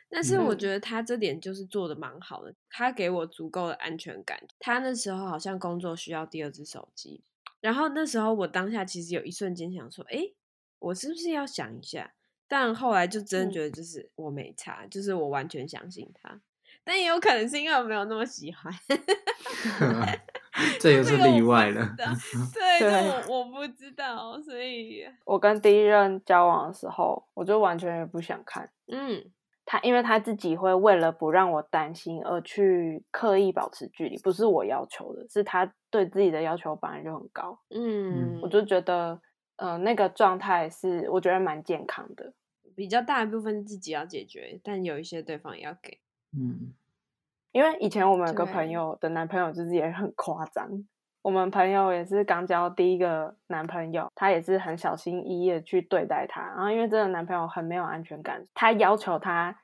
[0.08, 4.42] 但是我觉得他这点就是做的蛮好的，他给我足够的安全感。
[4.58, 7.22] 他那时候好像工作需要第二只手机，
[7.60, 10.32] 然后那时候我当下其实有一瞬间想说，哎，
[10.80, 12.12] 我是不是要想一下？
[12.50, 16.40] 但后来就真的觉得就是我没差，就是我完全相信他，
[16.82, 18.74] 但也有可能是因为我没有那么喜欢。
[20.80, 21.88] 这也是例外了，
[22.52, 22.80] 对，
[23.28, 28.68] 我我不知道，所以我跟第一任交往的时候，我就完全也不想看。
[28.88, 29.24] 嗯，
[29.64, 37.56] 他因为他自己会为了不让我担心而去刻意保持距离，不是我要求的，是他对自己的要求本来就很高。
[37.70, 39.20] 嗯，我就觉得，
[39.56, 42.34] 呃，那个状态是我觉得蛮健康的，
[42.80, 45.98] 比较大一部分自己要解决，但有一些对方也要给。
[46.32, 46.72] 嗯。
[47.52, 50.66] 因为以前我们有个朋友的男朋友就是也很夸张，
[51.20, 59.60] 我们朋友也是刚交第一个男朋友，他也是很小心翼翼的去对待他，然后因为这个男朋友很没有安全感，他要求他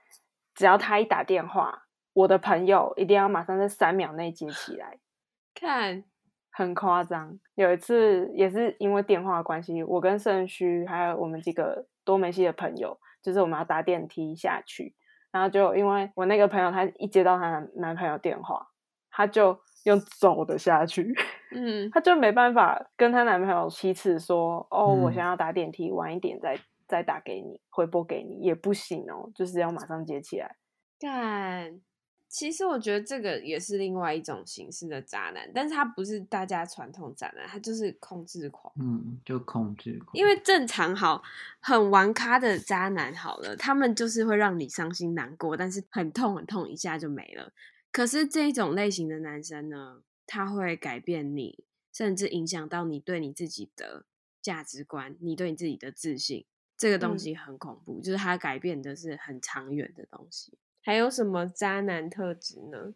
[0.54, 4.98] 只要他一打电话，我的朋友一定要马上在三秒内接起来，
[5.54, 6.04] 看
[6.50, 7.38] 很夸张。
[7.54, 14.94] 有一次也是因为电话关系，我跟盛虚还有我们几个多梅西的朋友，就是我们要搭电梯下去。
[15.32, 18.68] 然后就因为我那个朋友，她一接到她男朋友电话，
[19.10, 21.12] 她就用走的下去，
[21.52, 30.54] 嗯，她就没办法跟她男朋友七次说，哦，我想要搭电梯，晚一点再再打给你，回拨给你也不行哦，就是要马上接起来。
[31.00, 31.80] 干。
[32.28, 38.72] 其实我觉得这个也是另外一种形式的渣男，但是他不是大家传统渣男，他就是控制狂。
[38.78, 40.10] 嗯，就控制狂。
[40.12, 41.22] 因为正常好
[41.60, 47.52] 很玩咖的渣男好了，他们就是会让你伤心难过，但是很痛很痛一下就没了。
[47.90, 54.04] 可是这种类型的男生呢，他会改变你，甚至影响到你对你自己的
[54.42, 56.44] 价值观，你对你自己的自信，
[56.76, 60.58] 这个东西很恐怖，就是他改变的是很长远的东西。
[60.86, 62.94] 还有什么渣男特质呢？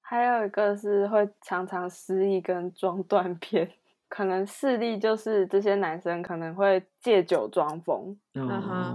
[0.00, 3.70] 还有一个是会常常失忆跟装断片，
[4.08, 8.16] 可能势力就是这些男生可能会借酒装疯，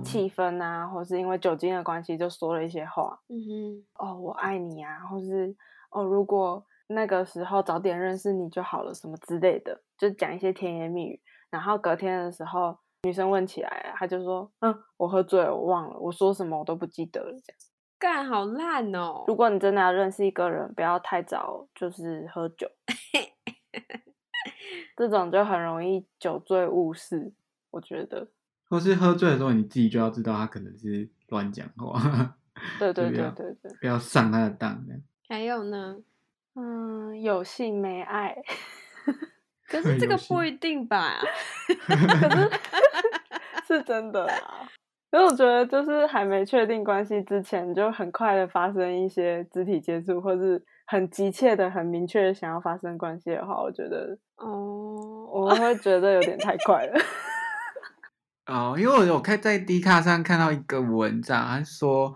[0.04, 5.56] 气氛啊，或是因为酒精的关系就说了一些话，嗯哼，哦，我爱你啊，或是
[5.91, 17.60] 哦，如果那个时候早点认识你就好了，什么之类的，就讲一些甜言蜜语，然后隔天的时候女生问起来，他就说，嗯，我喝醉了，我忘了，我说什么我都不记得了，这样。
[18.04, 19.24] 干好烂哦！
[19.28, 22.70] 如果你真的要认识一个人，不要太早就是喝酒，
[24.98, 27.32] 这种就很容易酒醉误事。
[27.72, 28.28] 我觉得，
[28.68, 32.36] 或是喝醉的时候，你自己就要知道他可能是乱讲话。
[32.78, 34.86] 对对对对对，不要上他的当。
[35.30, 35.96] 还有呢，
[36.56, 38.36] 嗯，有性没爱，
[39.66, 41.22] 可是这个不一定吧？
[41.88, 42.52] 可是
[43.66, 44.70] 是真的啊。
[45.13, 56.99] 所以我觉得，就是还没确定关系之前，就很快的发生一些肢体接触，或是很急切的、很明确的想要发生关系的话，我觉得，哦，我会觉得有点太快了。
[58.52, 62.15] 哦，因为我有看在 D 卡上看到一个文章，他说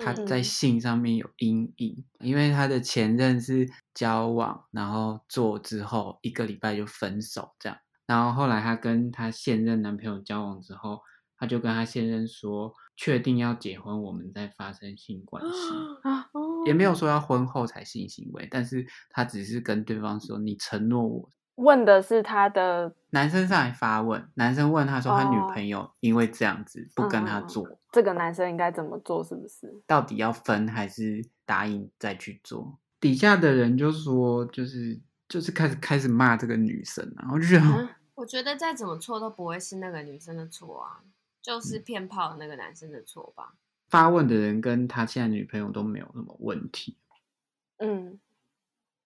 [0.00, 11.00] 他在性上面有阴影，因为他的前任是交往，然后做之后一个礼拜就分手这样，然后后来他跟他现任男朋友交往之后。
[11.38, 15.50] 他就跟他先生说，确定要结婚，我们再发生性关系
[16.02, 16.28] 啊，
[16.66, 21.30] 也没有说要婚后才性行为，但是他只是跟对方说，你承诺我。
[21.54, 29.24] 问的是他的男生上来发问，男生问他说，他女朋友因为这样子不跟他做，这个男生应该怎么做？
[29.24, 29.82] 是不是？
[29.84, 32.78] 到底要分还是答应再去做？
[33.00, 41.02] 底下的人就说，就是就是开始开始骂这个女生，然后就觉得，我觉得再怎么错都不会是那个女生的错啊。
[41.48, 43.54] 就是骗炮那个男生的错吧？
[43.88, 46.98] 发问的人跟他现在女朋友都没有什么问题。
[47.78, 48.20] 嗯，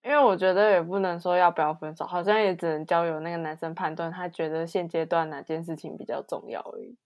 [0.02, 6.96] 因为我觉得也不能说要不要分手，好像也只能交由那个男生判断，他觉得现阶段哪件事情比较重要而已。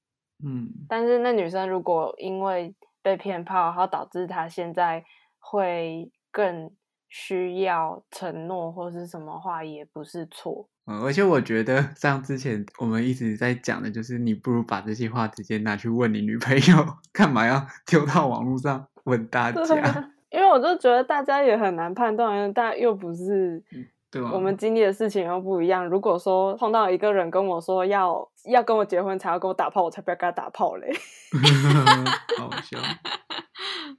[0.43, 5.05] 嗯，但是那女生如果因为被骗炮，然后导致她现在
[5.39, 6.75] 会更
[7.11, 10.71] 需要承诺或是什么话，也不是错。
[10.87, 20.11] 嗯，而且我觉得像之前我们一直在讲的，就是你不如把这些话直接拿去问你女朋友，干嘛要 丢到网络上问大家？
[20.31, 23.63] 因为我就觉得大家也很难判断，大家又不是
[24.11, 25.87] 对我们经历的事情又不一样。
[25.87, 30.93] 如果说碰到一个人跟我说要要跟我结婚才要跟我打炮，我才不要跟他打炮嘞。
[32.39, 32.79] 好笑。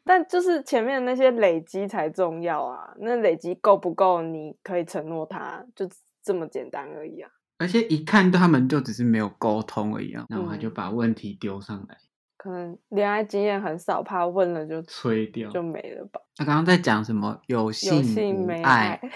[0.06, 4.22] 但就是前面那些累积才重要啊，那累积够不够？
[4.22, 5.86] 你可以承诺他，就
[6.28, 7.32] 这么简单而已啊。
[7.58, 11.98] 而且一看他们就只是没有沟通而已啊，然后他就把问题丢上来。
[12.36, 16.20] 可能恋爱经验很少，怕问了就吹掉就没了吧。
[16.36, 17.42] 他刚刚在讲什么？
[17.48, 19.00] 有性没爱。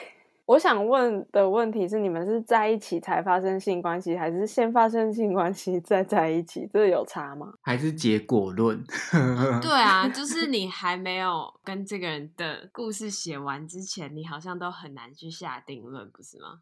[0.47, 6.67] 我想问的问题是：你们是在一起才发生性关系，还是先发生性关系再在一起？
[6.73, 7.53] 这有差吗？
[7.61, 8.83] 还是结果论？
[9.61, 16.59] 对啊，就是你还没有跟这个人的故事写完之前，你好像都很难去下定论，不是吗？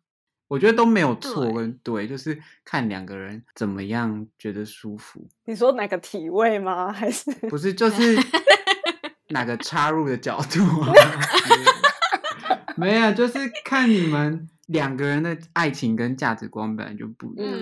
[0.50, 5.26] 我觉得都没有错跟对，就是看两个人怎么样觉得舒服。
[5.46, 6.92] 你说哪个体位吗？
[6.92, 7.74] 还是不是？
[7.74, 8.18] 就是
[9.30, 10.60] 哪个插入的角度？
[12.76, 17.54] 没有，就是看你们两个人的爱情跟价值观本来就不一样。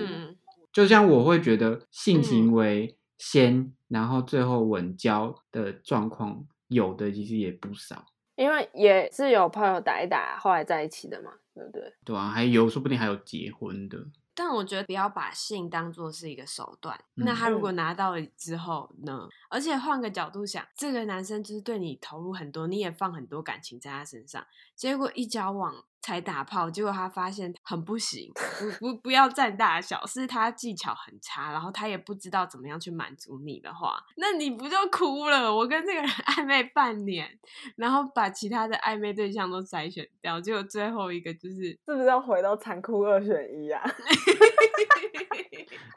[0.72, 8.06] 就像我会觉得性行为先，然后最后稳交的状况，有的其实也不少。
[8.38, 11.92] 因为也是有朋友打一打，后来在一起的嘛，对不对？
[12.04, 13.98] 对啊，还有说不定还有结婚的。
[14.32, 16.96] 但我觉得不要把性当做是一个手段。
[17.14, 19.28] 那他如果拿到了之后呢？
[19.50, 24.46] 而且换个角度想，这个男生就是对你投入很多，你也放很多感情在他身上，
[24.76, 25.74] 结果一交往。
[26.08, 28.32] 才打炮，结果他发现很不行，
[28.80, 35.54] 不不不要占大小，是他技巧很差，然后他也不知道怎么样去满足你的话，那你不就哭了？
[35.54, 37.28] 我跟这个人 暧昧半年，
[37.76, 43.82] 然后把其他的暧昧对象都筛选掉，结果最后一个就是，是不是要回到残酷二选一啊？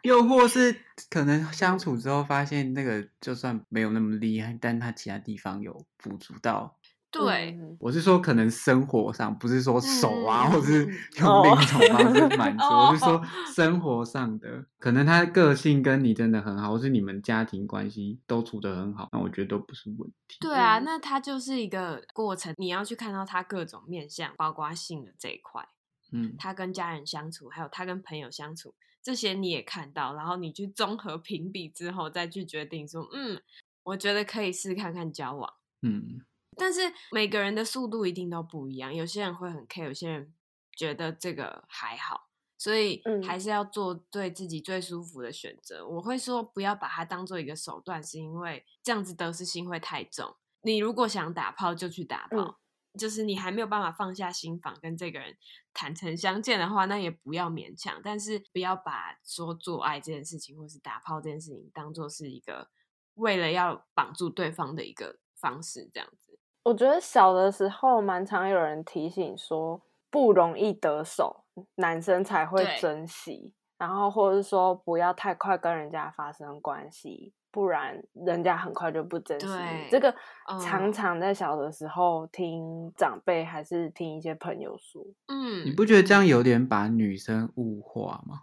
[0.04, 0.76] 又或是
[1.10, 6.76] 可能相处之后发现那个就算没有那么厉害，但他其他地方有补足到。
[7.12, 10.86] 对，我是说可能生活上，不是说手啊，或者是
[11.19, 12.63] 用另一种方式满足。
[12.71, 13.21] 我是说
[13.54, 20.38] 生活上的，可能他个性跟你真的很好，或是你们家庭关系都处得很好，那我觉得都不是问题。
[20.39, 25.67] 对啊，那他就是一个过程，你要去看到他各种面相，包括性的这一块。
[26.13, 33.41] 嗯，他跟家人相处，还有他跟朋友相处，这些你也看到，然后你去综合评比之后，再去决定说，嗯，
[33.84, 35.54] 我觉得可以试看看交往。
[35.82, 36.21] 嗯。
[36.58, 40.34] 但是每个人的速度一定都不一样，有些人会很 care，有些人
[40.76, 45.88] 觉得这个还好，所以还是要做对自己最舒服的选择。
[45.88, 50.36] 我会说不要把它当做一个手段，是因为这样子得失心会太重。
[50.62, 52.60] 你如果想打炮就去打炮，
[53.00, 55.38] 就是你还没有办法放下心房跟这个人
[55.74, 58.00] 坦诚相见的话，那也不要勉强。
[58.04, 62.70] 但是不要把说做爱这件事情或是打炮这件事情当做是一个
[63.16, 66.31] 为了要绑住对方的一个方式，这样子。
[66.63, 71.43] 我觉得小的时候蛮常有人提醒说不容易得手，
[71.76, 79.47] 男生才会珍惜，然后或者是说不要太快跟人家发生关系，不然人家很快就不珍惜。
[79.89, 80.13] 这个
[80.62, 88.39] 常常在小的时候听长辈还是听一些朋友说，嗯，你不觉得这样有点把女生物化吗？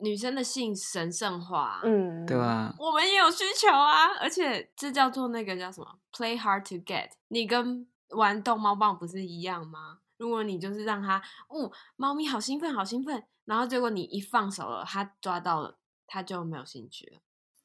[0.00, 2.74] 女生的性神圣化，嗯，对吧？
[2.78, 7.10] 我们也有需求啊，而且这叫做那个叫什么？Play hard to get。
[7.28, 9.98] 你跟玩逗猫棒不是一样吗？
[10.16, 17.20] 如果你就是让它，哦，猫咪好兴奋，好兴奋，然后结果你一放手了，它抓到了，它就没有兴趣了。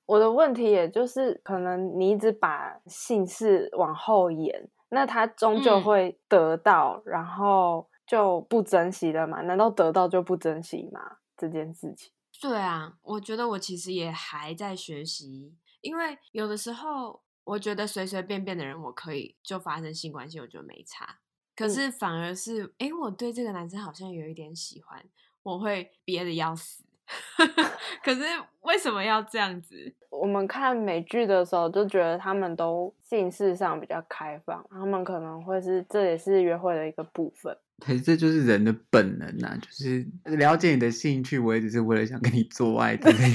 [0.05, 9.41] 我的问题也就是，可能你一直把性事往后延，那它终究会得到，然后就不珍惜了嘛？
[9.41, 11.17] 难道得到就不珍惜吗？
[11.35, 12.13] 这件事情？
[12.41, 21.19] 对啊，我觉得我其实也还在学习，因为有的时候我觉得随随便便的人我可以就发生性关系，我觉得没差。
[21.55, 25.05] 可是反而是，哎，我对这个男生好像有一点喜欢，
[25.43, 26.83] 我会憋的要死。
[28.03, 28.23] 可是
[28.61, 29.93] 为什么要这样子？
[30.09, 37.57] 我们看美剧的时候就觉得他们都性事上比较开放，他们可能会是这也是约会的一个部分。
[37.79, 43.19] 可是这就是人的本能呐，就是了解你的兴趣，我也只是为了想跟你做爱之类的。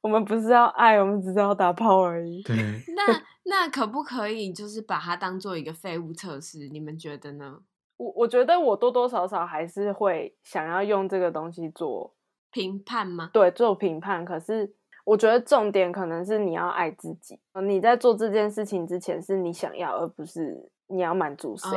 [0.00, 2.42] 我们不是要爱，我们只是要打炮而已。
[2.48, 2.56] 对。
[2.94, 6.68] 那那可不可以就是把它当做一个废物测试？
[6.68, 7.58] 你们觉得呢？
[7.98, 12.14] 我我觉得我多多少少还是会想要用这个东西做
[12.52, 13.30] 评判吗？
[13.32, 14.24] 对，做评判。
[14.24, 14.75] 可是。
[15.06, 17.38] 我觉得重点可能是你要爱自己。
[17.64, 21.68] 你在做这件事情之前，是你想要，而不是你要满足谁。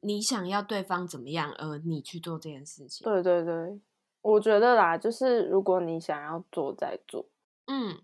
[0.00, 3.04] 你想要对方怎么样，而你去做这件事情。
[3.04, 3.80] 对对对，
[4.20, 7.26] 我觉得啦，就是如果你想要做，再做。
[7.68, 8.00] 嗯，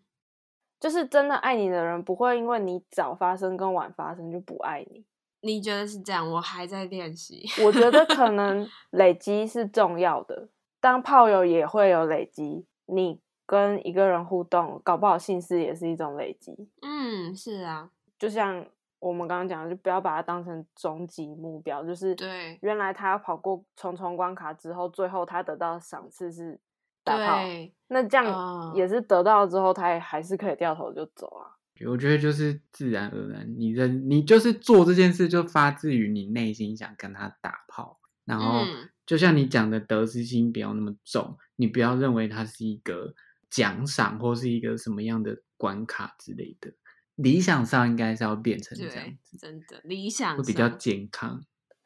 [0.79, 5.05] 就是真的爱你的人，不会因为你早发生跟晚发生就不爱你。
[5.41, 6.31] 你觉得是这样？
[6.31, 7.45] 我还在练习。
[7.65, 10.49] 我觉得可能 累积是重要的，
[10.81, 12.65] 当炮友也会有累积。
[12.87, 13.21] 你
[13.53, 16.57] 跟一个人互动，搞不好性事也是一种累积。
[16.81, 18.65] 嗯，是啊，就像
[18.99, 21.85] 我们刚刚讲的，就不要把它当成终极目标。
[21.85, 26.59] 就是对，原来他跑过重重关卡之后，最后他得到赏赐是
[27.05, 27.43] 大炮，
[27.89, 31.53] 那这样也是得到之后，他也还是可以掉头就走啊。
[31.87, 37.99] 我觉得就是自然而然，你的你就是做这件事，就发自于你内心想跟他打炮。
[38.25, 38.65] 然后
[39.05, 43.13] 就像你讲的，得失心不要那么重，你不要认为它是一个
[43.53, 46.73] 奖赏或是一个什么样的关卡之类的。
[47.17, 51.41] 理想上应该是要变成这样子，真的理想会比较健康。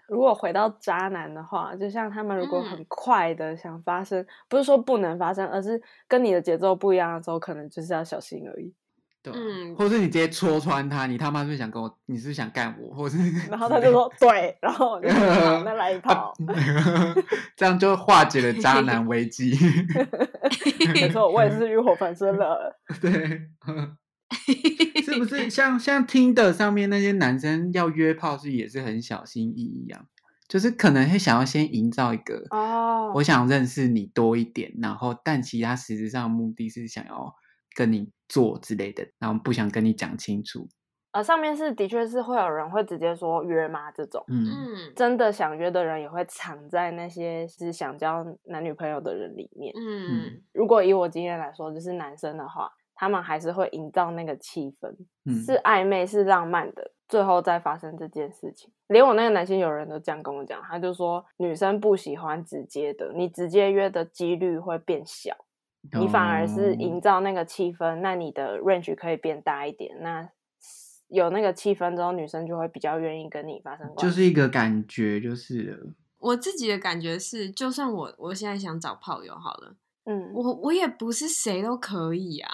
[0.09, 8.73] 如果回到渣男的话，就像他们如果很快的想发生，不是说不能发生，而是跟你的节奏不一样的时候，可能就是要小心而已。
[9.35, 11.99] 嗯，或者是你直接戳穿他，你他妈是不是想跟我？
[12.07, 12.95] 你是不是想干我？
[12.95, 16.33] 或者是， 然后他就说对，然后再来一炮，
[17.57, 19.59] 这样就化解了渣男危机。
[20.95, 22.79] 没错，我也是欲火焚身了。
[23.01, 23.13] 对，
[25.05, 30.05] 是不是像像听的上面那些男生要约炮是也是很小心翼翼啊？
[30.49, 37.35] 就是可能会想要先营造一个哦，我想认识你多一点，然后但其他实质上的目的是想要。
[37.77, 40.67] 跟你做之类的，然后不想跟你讲清楚。
[41.13, 43.91] 呃，上面是的确是会有人会直接说约吗？
[43.93, 49.73] 这种，嗯，真的想约的人也会藏在那些是想交男女朋友的人里面。
[49.77, 54.95] 嗯，如果以我经验来说，就是男生的话，他们还是会营造那个气氛，
[55.45, 58.71] 是暧昧，是浪漫的，最后再发生这件事情。
[58.89, 65.35] 连我那个男性友人都这样跟我讲，他就说女生不喜欢直接的，你直接约的几率会变小。
[65.93, 69.97] 你反而是营造那个气氛，那你的 range 可以变大一点。
[70.01, 70.29] 那
[71.09, 74.03] 有那个气氛之后，女生就会比较愿意跟你发生关系。
[74.03, 82.51] 就是一个感觉，就是我自己的感觉是，就算我我现在想找炮友好了，嗯，我我也不是谁都可以啊。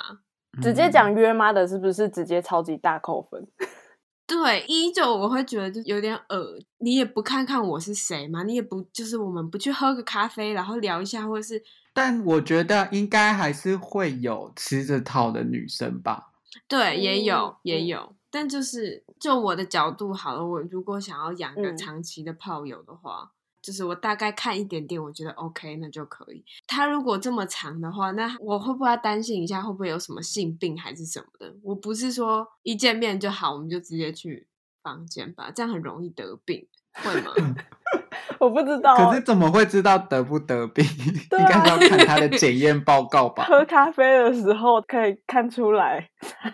[0.61, 3.49] 直接讲约妈的，是不是直接超级大扣分？
[4.27, 6.59] 对，依旧我会觉得就有点恶。
[6.79, 8.43] 你也不看看我是谁吗？
[8.43, 11.63] 你也不就是我们不去喝个咖啡，然后聊一下，或者是。
[11.93, 16.33] 但我觉得应该还是会有吃这套的女生吧。
[16.69, 18.15] 对，也有，也有。
[18.31, 23.31] 但就是就我的角度好了，我如果想要养个长期的炮友的话，
[23.61, 26.43] 就是我大概看一点点，我觉得 OK，那就可以。
[26.67, 31.55] 他如果这么长的话，那我会不会担心一下，会不会有什么性病还是什么的？
[31.63, 34.49] 我不是说一见面就好，我们就直接去
[34.83, 37.33] 房间吧，这样很容易得病，会吗？
[38.39, 40.85] 我不知道，可是怎么会知道得不得病？
[41.39, 43.45] 应该是要看他的检验报告吧。
[43.45, 46.09] 喝咖啡的时候可以看出来，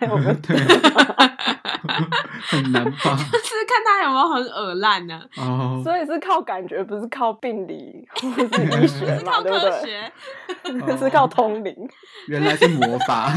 [0.09, 0.55] 我们对，
[2.41, 3.15] 很难吧？
[3.31, 5.21] 就是看他有没有很耳烂呢。
[5.37, 9.41] 哦，所以是靠感觉，不是靠病理或是医学嘛？
[9.41, 10.97] 对不对？
[10.97, 11.75] 是靠通灵。
[12.27, 13.31] 原来是魔法。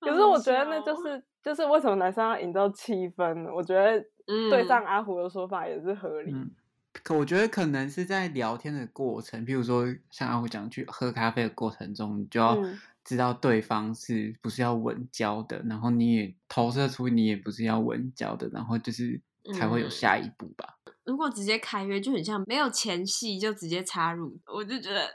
[0.00, 3.52] 可是我觉得那就是就是为什么男生要营造气氛？
[3.54, 4.04] 我觉得。
[4.48, 6.32] 对上阿虎的说法也是合理。
[7.02, 12.56] 可我觉得可能是在聊天的过程，譬如说像阿虎讲去喝咖啡的过程中，你就要
[13.02, 19.20] 知道对方是不是要稳交的，然后你也投射出你也不是要稳交的，然后就是
[19.52, 20.76] 才会有下一步吧。
[21.02, 25.10] 如果直接开约就很像没有前戏就直接插入，我就觉得，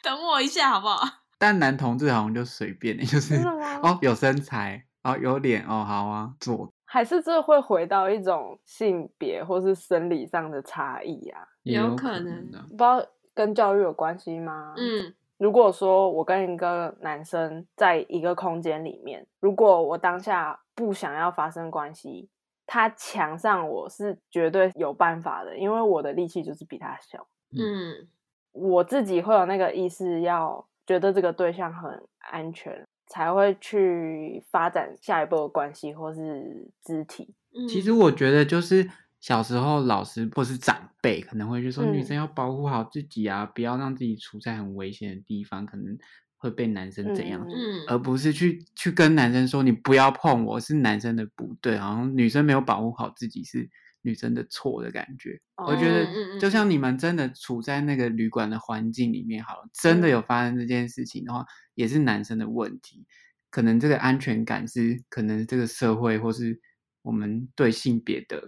[0.00, 1.02] 等我一下好不好？
[1.38, 3.34] 但男同志好像就随便，就是
[3.82, 6.72] 哦有身材哦有脸哦好啊做。
[6.84, 11.46] 还是这会回到一种性别或是生理上的差异啊？
[11.64, 13.04] 有可能，不知道
[13.34, 14.72] 跟教育有关系吗？
[14.76, 22.30] 嗯，如果说我跟一个男生在一个空间里面，如果我当下不想要发生关系，
[22.66, 27.26] 他强上我是绝对有办法的，因为我的力气就是比他小。
[27.52, 28.08] 嗯，
[28.52, 32.86] 我自己会有那个意识，要觉得这个对象很安全。
[33.08, 37.34] 才会去发展下一步的关系或是肢体。
[37.68, 38.88] 其实我觉得，就是
[39.20, 45.98] 小时候老师或是长辈可能会就说，女生要保护好自己啊，不要让自己处在很危险的地方，可能
[46.36, 47.44] 会被男生怎样，
[47.88, 53.68] 而不是去去跟男生说你不要碰我，是男生的不对，好像女生没有保护好自己是。
[54.08, 61.44] 女生的错的感觉，我觉得就像你们真的处在那个旅馆的环境里面，好了，真的有发生这件事情的话，
[61.74, 63.06] 也是男生的问题。
[63.50, 66.58] 可能这个安全感是，可能这个社会或是
[67.02, 68.42] 我们对性别的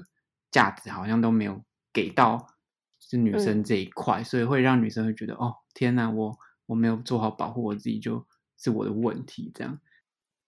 [0.50, 2.46] 价值好像都没有给到
[3.00, 9.78] 是女生这一块，所以会让女生会觉得，哦，天哪，我我没有做好保护我自己，就是我的问题，这样。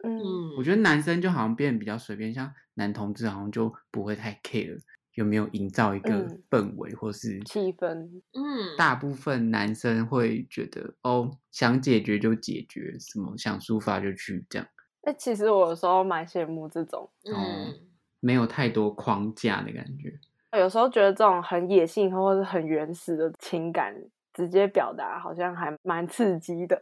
[0.05, 4.77] 嗯，我觉得男生就好像变得比较随便，像男同志好像就不会太 care
[5.15, 8.09] 有没有营造一个氛围或是气氛。
[8.33, 14.67] 嗯，大部分男生会觉得哦，想解决就解决，什么想抒发就去这样。
[15.03, 17.75] 哎，其实我有时候蛮羡慕这种，嗯，
[18.21, 20.19] 没有太多框架的感觉。
[20.57, 23.95] 有时候觉得这种很野性或者很原始的情感
[24.35, 26.81] 直接表达，好像还蛮刺激的。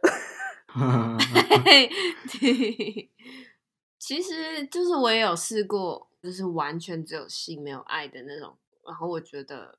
[3.97, 8.55] 其实就是我也有试过，就是完全只有性没有爱的那种，
[8.85, 9.77] 然后我觉得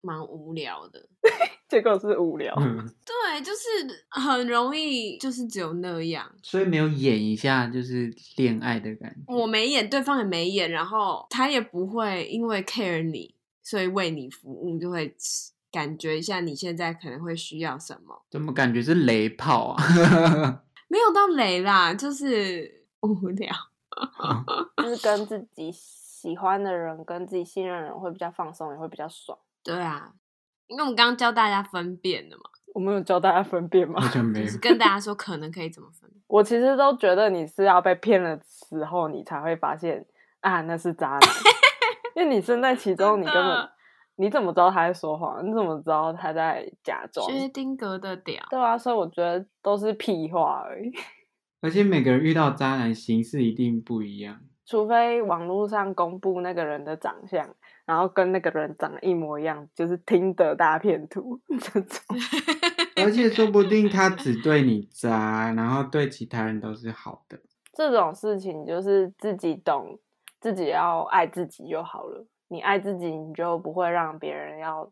[0.00, 1.08] 蛮无聊的。
[1.68, 2.54] 结果是无聊，
[3.04, 9.34] 对，就是很容易，就是只有那样，所以没有演一下就是恋爱的感觉。
[9.34, 15.12] 我没演，对方也没演，然后他也不会因为 care 你，所以为你服务，就会
[15.72, 18.24] 感觉一下你现在可能会需要什么。
[18.30, 19.82] 怎么感觉是雷炮啊？
[20.86, 23.52] 没有到雷啦，就是无聊，
[24.82, 29.38] 就是跟自己喜欢的人、跟自己信任的人会比较放松，也会比较爽。
[29.62, 30.12] 对啊。
[30.68, 32.42] 因为我们刚刚教大家分辨的嘛，
[32.74, 34.00] 我们有教大家分辨吗？
[34.12, 36.10] 就是跟大家说可能可以怎么分。
[36.26, 40.04] 我其实都觉得你是要被骗的时候，你才会发现
[40.40, 41.20] 啊，那是渣男。
[42.16, 43.68] 因为你身在其中，你根本
[44.16, 45.46] 你怎么知道他在说谎？
[45.46, 47.30] 你怎么知道他在假装？
[47.30, 48.44] 薛定格的屌。
[48.50, 50.90] 对啊，所以我觉得都是屁话而已。
[51.60, 57.54] 而且每个人遇到渣男形式一定不一样，除非网络上公布那个人的长相。
[57.86, 62.00] 然后跟那个人长得一模一样，就是听的大片图 这种，
[63.00, 67.38] 而且说不定他只对你渣，然后对其他人都是好的。
[67.72, 70.00] 这种事情就是自己懂，
[70.40, 72.26] 自己要爱自己就好了。
[72.48, 74.90] 你爱自己，你就不会让别人要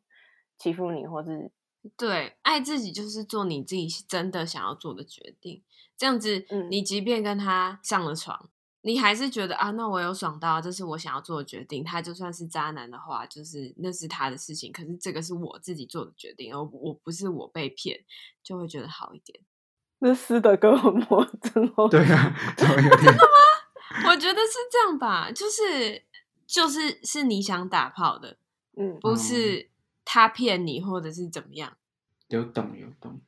[0.57, 1.51] 欺负你，或是
[1.97, 5.63] 对爱自己就是做你自己真的想要做的决定。
[5.97, 8.51] 这样子，你即便跟他上了床。
[8.87, 11.83] 你还是觉得啊，那我有爽到，这是我想要做的决定。
[11.83, 14.71] 他就算是渣男的话，就是那是他的事情。
[14.71, 18.05] 可是这个是我自己做的决定，而我不是我被骗，
[18.43, 19.41] 就会觉得好一点。
[20.01, 24.09] 那斯德哥尔摩症候对啊，真的吗？
[24.09, 26.03] 我觉得是这样吧，就是
[26.47, 28.37] 就是是你想打炮的，
[28.77, 29.71] 嗯，不是
[30.05, 31.77] 他骗你或者是怎么样。
[32.29, 33.21] 有懂有懂，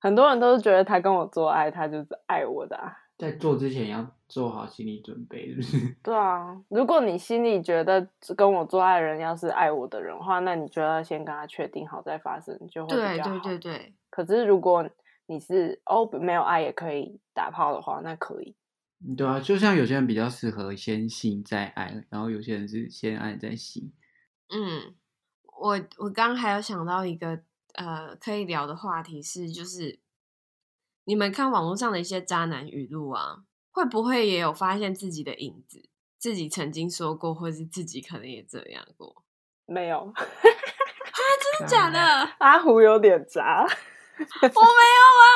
[0.00, 2.76] 很多人都是觉得他跟我做爱，他就是爱我的。
[2.76, 2.98] 啊。
[3.16, 5.96] 在做之前要做好心理准备，是不是？
[6.02, 13.38] 对啊，如果你心里觉得跟我做爱人要是爱我的人的话，那你就要先跟他确定好再发生，就会比较好。
[13.38, 13.94] 对对对对。
[14.10, 14.88] 可是如果
[15.26, 18.56] 你是哦没有爱也可以打炮的话，那可以。
[19.16, 23.92] 对啊，就像有些人比较适合先性再爱，然后有些人是先爱再性。
[24.50, 24.92] 嗯，
[25.58, 27.40] 我我刚刚还有想到一个
[27.74, 30.00] 呃可以聊的话题是，就是。
[31.06, 33.40] 你们看网络上的一些渣男语录啊，
[33.70, 35.90] 会不会也有发现自己的影子？
[36.18, 39.22] 自己曾经说过，或是自己可能也这样过？
[39.66, 40.14] 没有啊？
[40.16, 42.00] 真的假的？
[42.38, 45.26] 阿胡有点渣，我没有啊。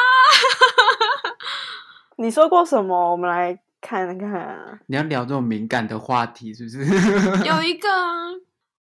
[2.16, 3.10] 你说过什么？
[3.10, 4.80] 我们来看看啊。
[4.86, 6.78] 你要聊这种敏感的话题，是不是？
[7.44, 7.88] 有一个，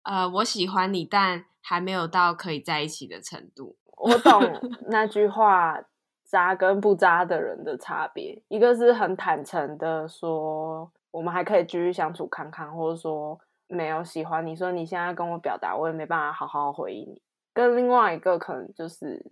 [0.04, 3.76] 呃，我喜欢你，但还没有到可以在一起的程度。
[3.98, 4.42] 我懂
[4.88, 5.84] 那句话。
[6.26, 17.22] 渣跟不渣的人的差别，一个是很坦诚的说，我们还可以继续相处看看，或者说没有喜欢你，说你现在跟我表达，我也没办法好好回应你。
[17.54, 19.24] 跟另外一个可能就是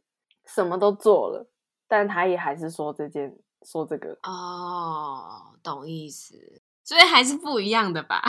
[0.45, 1.49] 什么都做了，
[1.87, 6.61] 但他也还是说这件说这个哦，懂意思，
[6.91, 8.21] 所以还是不一样的吧。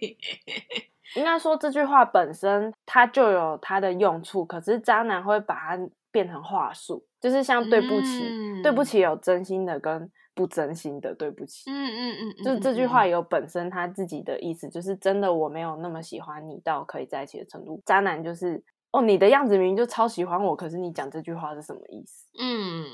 [1.16, 7.02] 应该说这句话本身它就有它的用处，可是渣男会把它变成话术。
[7.18, 11.70] 就是像对不起，对不起有真心的跟不真心的对不起。
[11.70, 17.82] 嗯嗯嗯，就是这句话有本身他自己的意思，就是真的我没有那么喜欢你到可以在一起的程度。
[17.86, 18.62] 渣男就是
[18.92, 22.26] 哦，你的样子明明就超喜欢我，可是你讲这句话是什么意思？
[22.38, 22.84] 嗯，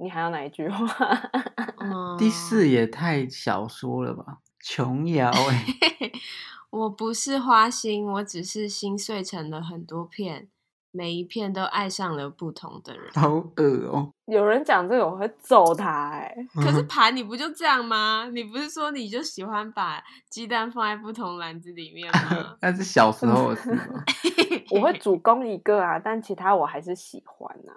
[0.00, 0.86] 你还要哪一句话？
[2.18, 4.38] 第四也太小说了吧？
[4.62, 5.64] 琼瑶 哎，
[6.70, 10.48] 我不是花心，我只是心碎成了很多片。
[10.92, 14.12] 每一片都爱上了不同的人，好恶哦！
[14.24, 16.34] 有人讲这个我会揍他哎。
[16.54, 18.28] 可是盘你不就这样吗？
[18.34, 22.56] 你不是说你就喜欢把鸡蛋放在不同篮子里面吗？
[22.60, 24.02] 那是小时候的事吗？
[24.72, 27.72] 我会主攻一个啊，但其他我还是喜欢呐。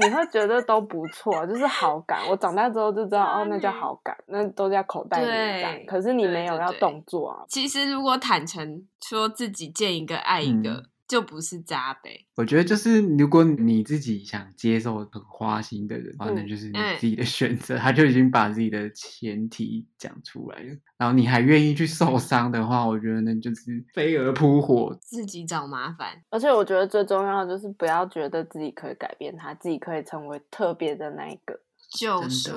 [0.00, 2.20] 你会觉得都不错，就是好感。
[2.28, 5.86] 我长大之后就知道，哦，那叫好感，那都叫口袋名单。
[5.86, 7.44] 可是你没有要动作啊。
[7.48, 10.84] 其实如果坦诚说自己见一个爱一个。
[11.12, 12.24] 就不是渣呗。
[12.36, 17.76] 我觉得就是，如果你自己想接受很花心的人，反正就是你自己的选择。
[17.76, 26.22] 他就已经把自己的前提讲出来了，然后你还愿意去受伤的话，我觉得那就是飞蛾扑火，自己找麻烦。
[26.30, 31.60] 而且我觉得最重要的就是不要觉得自己可以改变他，自己可以成为特别的那一个
[31.90, 32.50] 就是。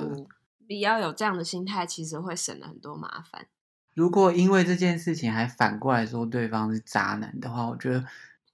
[0.66, 3.46] 不要有这样的心态，其实会省了很多麻烦。
[3.94, 8.04] 如果因为这件事情还反过来说对方是渣男的话，我觉得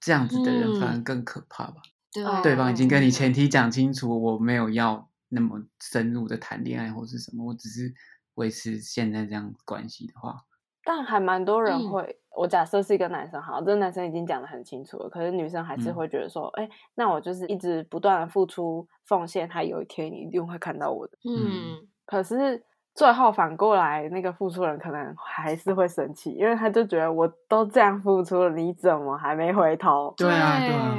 [0.03, 1.81] 这样子的人反而更可怕吧。
[2.11, 7.93] 对，对方已经跟你前提讲清楚，我没有要那么深入的谈恋爱或是什么，我只是
[8.35, 10.35] 维持现在这样关系的话。
[10.83, 21.17] 但还蛮多人会，我假设是一个男生，好，这个男生已经讲的很清楚了，可是女生还是会觉得说，哎，那我就是一直不断的付出奉献，他有一天你一定会看到我的。
[21.23, 21.87] 嗯。
[22.05, 22.61] 可是
[22.95, 30.13] 最后反过来，那个付出人可能还是会生气，因为他就觉得我都这样付出了，你怎么还没回头？
[30.15, 30.97] 对啊，对啊，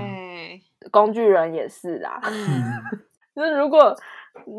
[0.90, 2.20] 工具人也是啊。
[3.34, 3.92] 就是如果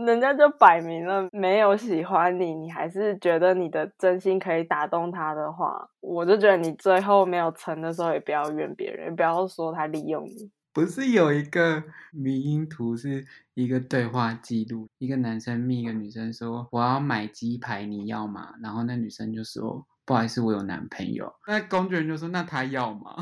[0.05, 10.51] 人家就摆明了没有喜欢你，你还是觉得你的真心可以打动他的话，我就觉得你最后没有成的时候，也不要怨别人，也不要说他利用你。
[10.75, 23.15] 不是有一个迷因图，是一个对话记录，一个男生密一个女生说：“我要买鸡排，你要吗？”然后那女生就说：“不好意思，我有男朋友。”那工具人就说：“那他要吗？”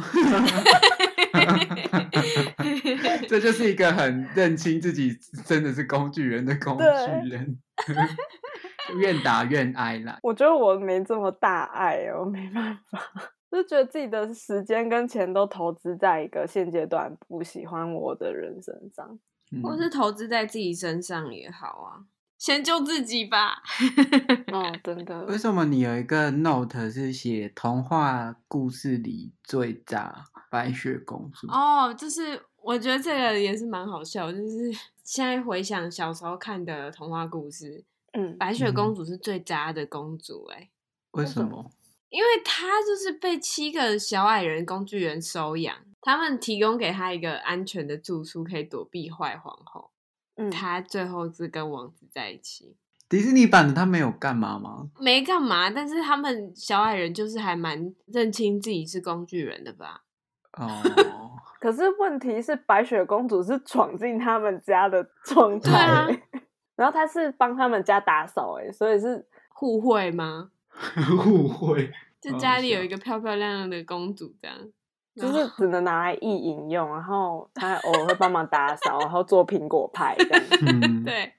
[3.30, 6.84] 这就是一个很认清自己真的是工具人的工具
[7.30, 7.60] 人，
[8.98, 10.18] 愿打愿挨啦。
[10.24, 13.00] 我觉得我没这么大爱哦，没办法。
[13.56, 19.20] 就觉得自己的时间跟钱都投资在一个现阶段不喜欢我的人身上，
[19.62, 22.06] 或是投资在自己身上也好啊，
[22.38, 23.62] 先救自己吧。
[24.52, 25.26] 哦，真的。
[25.26, 31.48] 为什么你有一个 note 是写童话故事里最渣白雪公主？
[31.48, 34.72] 哦，就是我觉得这个也是蛮好笑，就是
[35.04, 37.84] 现在回想小时候看的童话故事，
[38.14, 40.70] 嗯，白雪公主是最渣的公主，哎，
[41.12, 41.70] 为什么？
[42.14, 49.90] 因为他就是被七个小矮人工具人收养，他们提供给他一个安全的住处，可以躲避坏皇后。
[50.36, 52.76] 嗯，他最后是跟王子在一起。
[53.10, 54.90] 迪士尼版的他没有干嘛吗？
[55.00, 60.04] 没干嘛，但是他们小矮人就是还蛮认清自己是工具人的吧？
[60.54, 60.68] 哦，
[61.60, 66.06] 可是问题是白雪公主是闯进他们家的 状态，
[66.78, 70.52] 然后他是帮他们家打扫，哎，所以是互惠吗？
[71.24, 74.58] 互惠，就家里有一个漂漂亮亮的公主，这样
[75.16, 81.04] 就是只能拿来意饮用，然后他偶尔会帮忙打扫，然后做苹果派这样。
[81.06, 81.32] 对，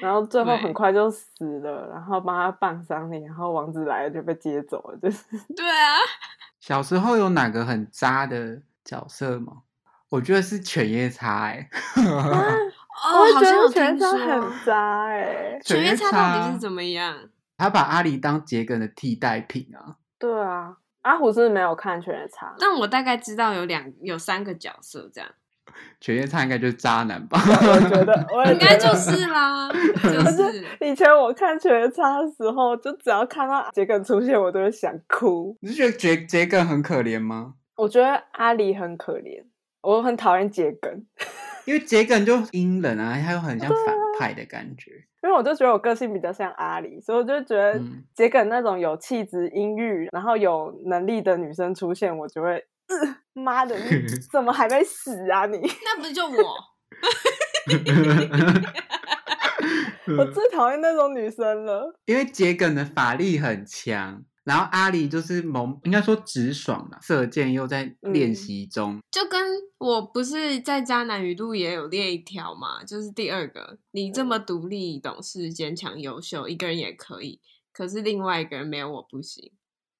[0.00, 5.24] 然后最后很快就死了，然后帮他办丧礼，然后王子来了就被接走了，就是。
[5.56, 5.96] 对啊。
[6.60, 9.62] 小时候有哪个很渣的角色吗？
[10.10, 11.68] 我觉得是犬夜叉哎。
[11.96, 15.58] 哦，我觉得犬夜叉很渣哎。
[15.64, 17.16] 犬夜叉到底是怎么样？
[17.58, 19.96] 他把阿狸当桔梗的替代品啊！
[20.18, 25.28] 对啊，阿虎是没有看《犬夜叉》，但我大概知道有两有三个角色这样。
[26.00, 27.38] 犬夜叉应该就是渣男吧？
[27.44, 29.68] 我觉得，我 应该就是啦。
[30.02, 35.56] 就是以前我看《犬夜叉》的时候，就只要看到桔梗出现，我都会想哭。
[35.60, 37.54] 你是觉得桔桔梗很可怜吗？
[37.76, 39.44] 我觉得阿狸很可怜，
[39.82, 41.04] 我很讨厌桔梗。
[41.68, 44.90] 因为桔梗就阴冷啊，他又很像反派的感觉。
[45.22, 47.78] 因为我就觉得我个性比较像阿里，所以我就觉得
[48.16, 52.64] 桔梗那种有气质、阴郁，然后有能力的女生出现，我就会，
[53.34, 55.58] 妈的，你 怎么还没死啊你？
[55.84, 56.56] 那不就我？
[60.16, 61.94] 我最讨厌那种女生了。
[62.06, 64.22] 因为桔梗的法力很强。
[64.48, 69.38] 然后阿里就是萌，应该说直爽了，射箭又在练习中，就跟
[69.76, 77.38] 我不是在渣男语录也有列一条嘛，就是第二个，你这么独立、懂事、坚强、优秀，一个人也可以，
[77.74, 79.52] 可是另外一个人没有我不行。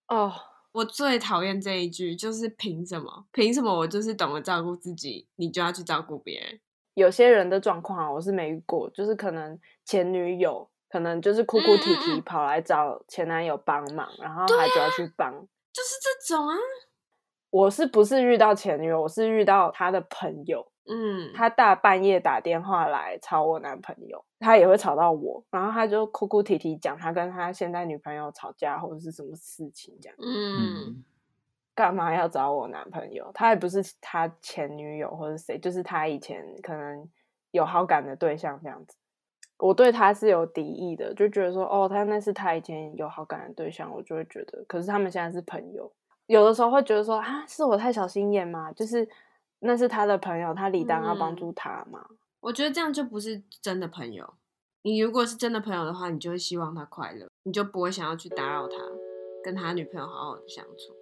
[0.07, 0.32] 哦，
[0.72, 3.26] 我最讨厌这一句，就是凭什么？
[3.32, 6.59] 凭什么我就是懂得照顾自己，你就要去照顾别人？
[6.94, 10.70] 有些人的状况我是没遇过，就是可能前女友。
[10.89, 15.32] 可能就是哭哭啼啼跑来找前男友帮忙，然后他就要去帮，
[15.72, 16.57] 就是这种啊。
[17.51, 19.01] 我是不是遇到前女友？
[19.01, 31.03] 我是遇到他的朋友，嗯，他大半夜打电话来吵我男朋友，他也会吵到我，然后他就哭哭啼啼讲他跟他现在女朋友吵架或者是什么事情这样，嗯，
[31.74, 33.30] 干嘛要找我男朋友？
[33.32, 37.09] 他也不是他前女友或者谁，就是他以前可能
[37.51, 38.95] 有好感的对象这样子。
[39.59, 45.90] 我对他是有敌意的，就觉得说，哦，他那是他以前有好感的对象，我就会觉得，可是他们现在是朋友，
[46.26, 48.72] 有的时候会觉得说啊，是我太小心眼吗？
[48.72, 49.09] 就是
[49.61, 52.06] 那是他的朋友，他理当要帮助他嘛。
[52.40, 54.34] 我觉得这样就不是真的朋友。
[54.82, 58.76] 你如果是真的朋友的话，你就会希望他快乐，你就不会想要去打扰他，
[59.42, 60.94] 跟他女朋友好好的相处。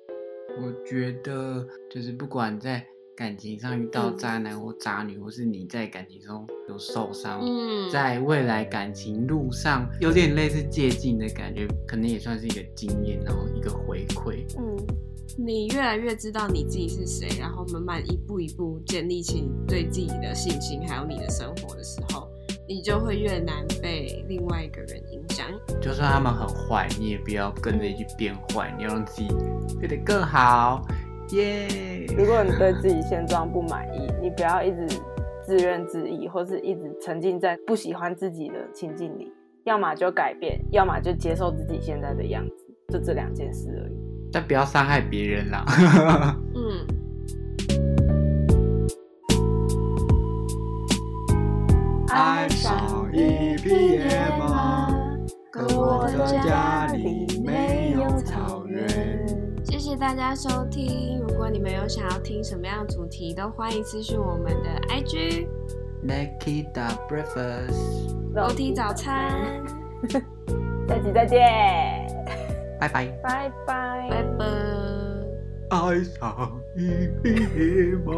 [0.62, 2.84] 我觉得就是不管在
[3.16, 14.44] 感情上遇到渣男或渣女，或是你在感情中有受伤，嗯，在未来感情路上有点类似借镜的感觉，可能也算是一个经验，然后一个回馈。
[14.58, 14.76] 嗯，
[15.38, 22.28] 你越来越知道你自己是谁，然后慢慢一步一步建立起对自己的信心，还有你的生活的时候。
[22.68, 25.46] 你就会越难被另外一个人影响。
[25.80, 29.28] 就算他们很坏，你也不要跟着一起变坏，你要让自己
[29.78, 30.84] 变得更好。
[31.32, 32.06] 耶！
[32.16, 34.86] 如果你对自己现状不满意， 你不要一直
[35.42, 39.32] 自怨自艾，或是一直沉浸在不喜欢自己的情境里。
[39.64, 42.54] 要么就改变，要么就接受自己现在的样子，
[42.92, 43.96] 就这两件事而已。
[44.32, 45.64] 但不要伤害别人啦。
[46.54, 46.86] 嗯。
[52.08, 54.08] 爱上一匹野
[54.38, 54.88] 马，
[55.50, 59.25] 可我的家里没有草原。
[59.86, 65.46] 谢谢大家收听，如果你们有想要听什么样的主题，都欢迎私讯我们的 IG。
[66.04, 69.62] Nikita Breakfast，楼梯早餐。
[70.10, 71.38] 下期再见，
[72.80, 74.44] 拜拜，拜拜，拜拜。
[75.70, 78.12] 爱上一匹野马，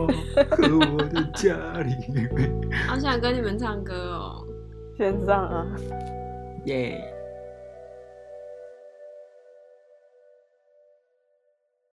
[0.49, 2.51] 和我的家里面。
[2.87, 4.47] 好想跟你们唱歌哦，
[4.97, 5.67] 先唱啊，
[6.65, 6.99] 耶。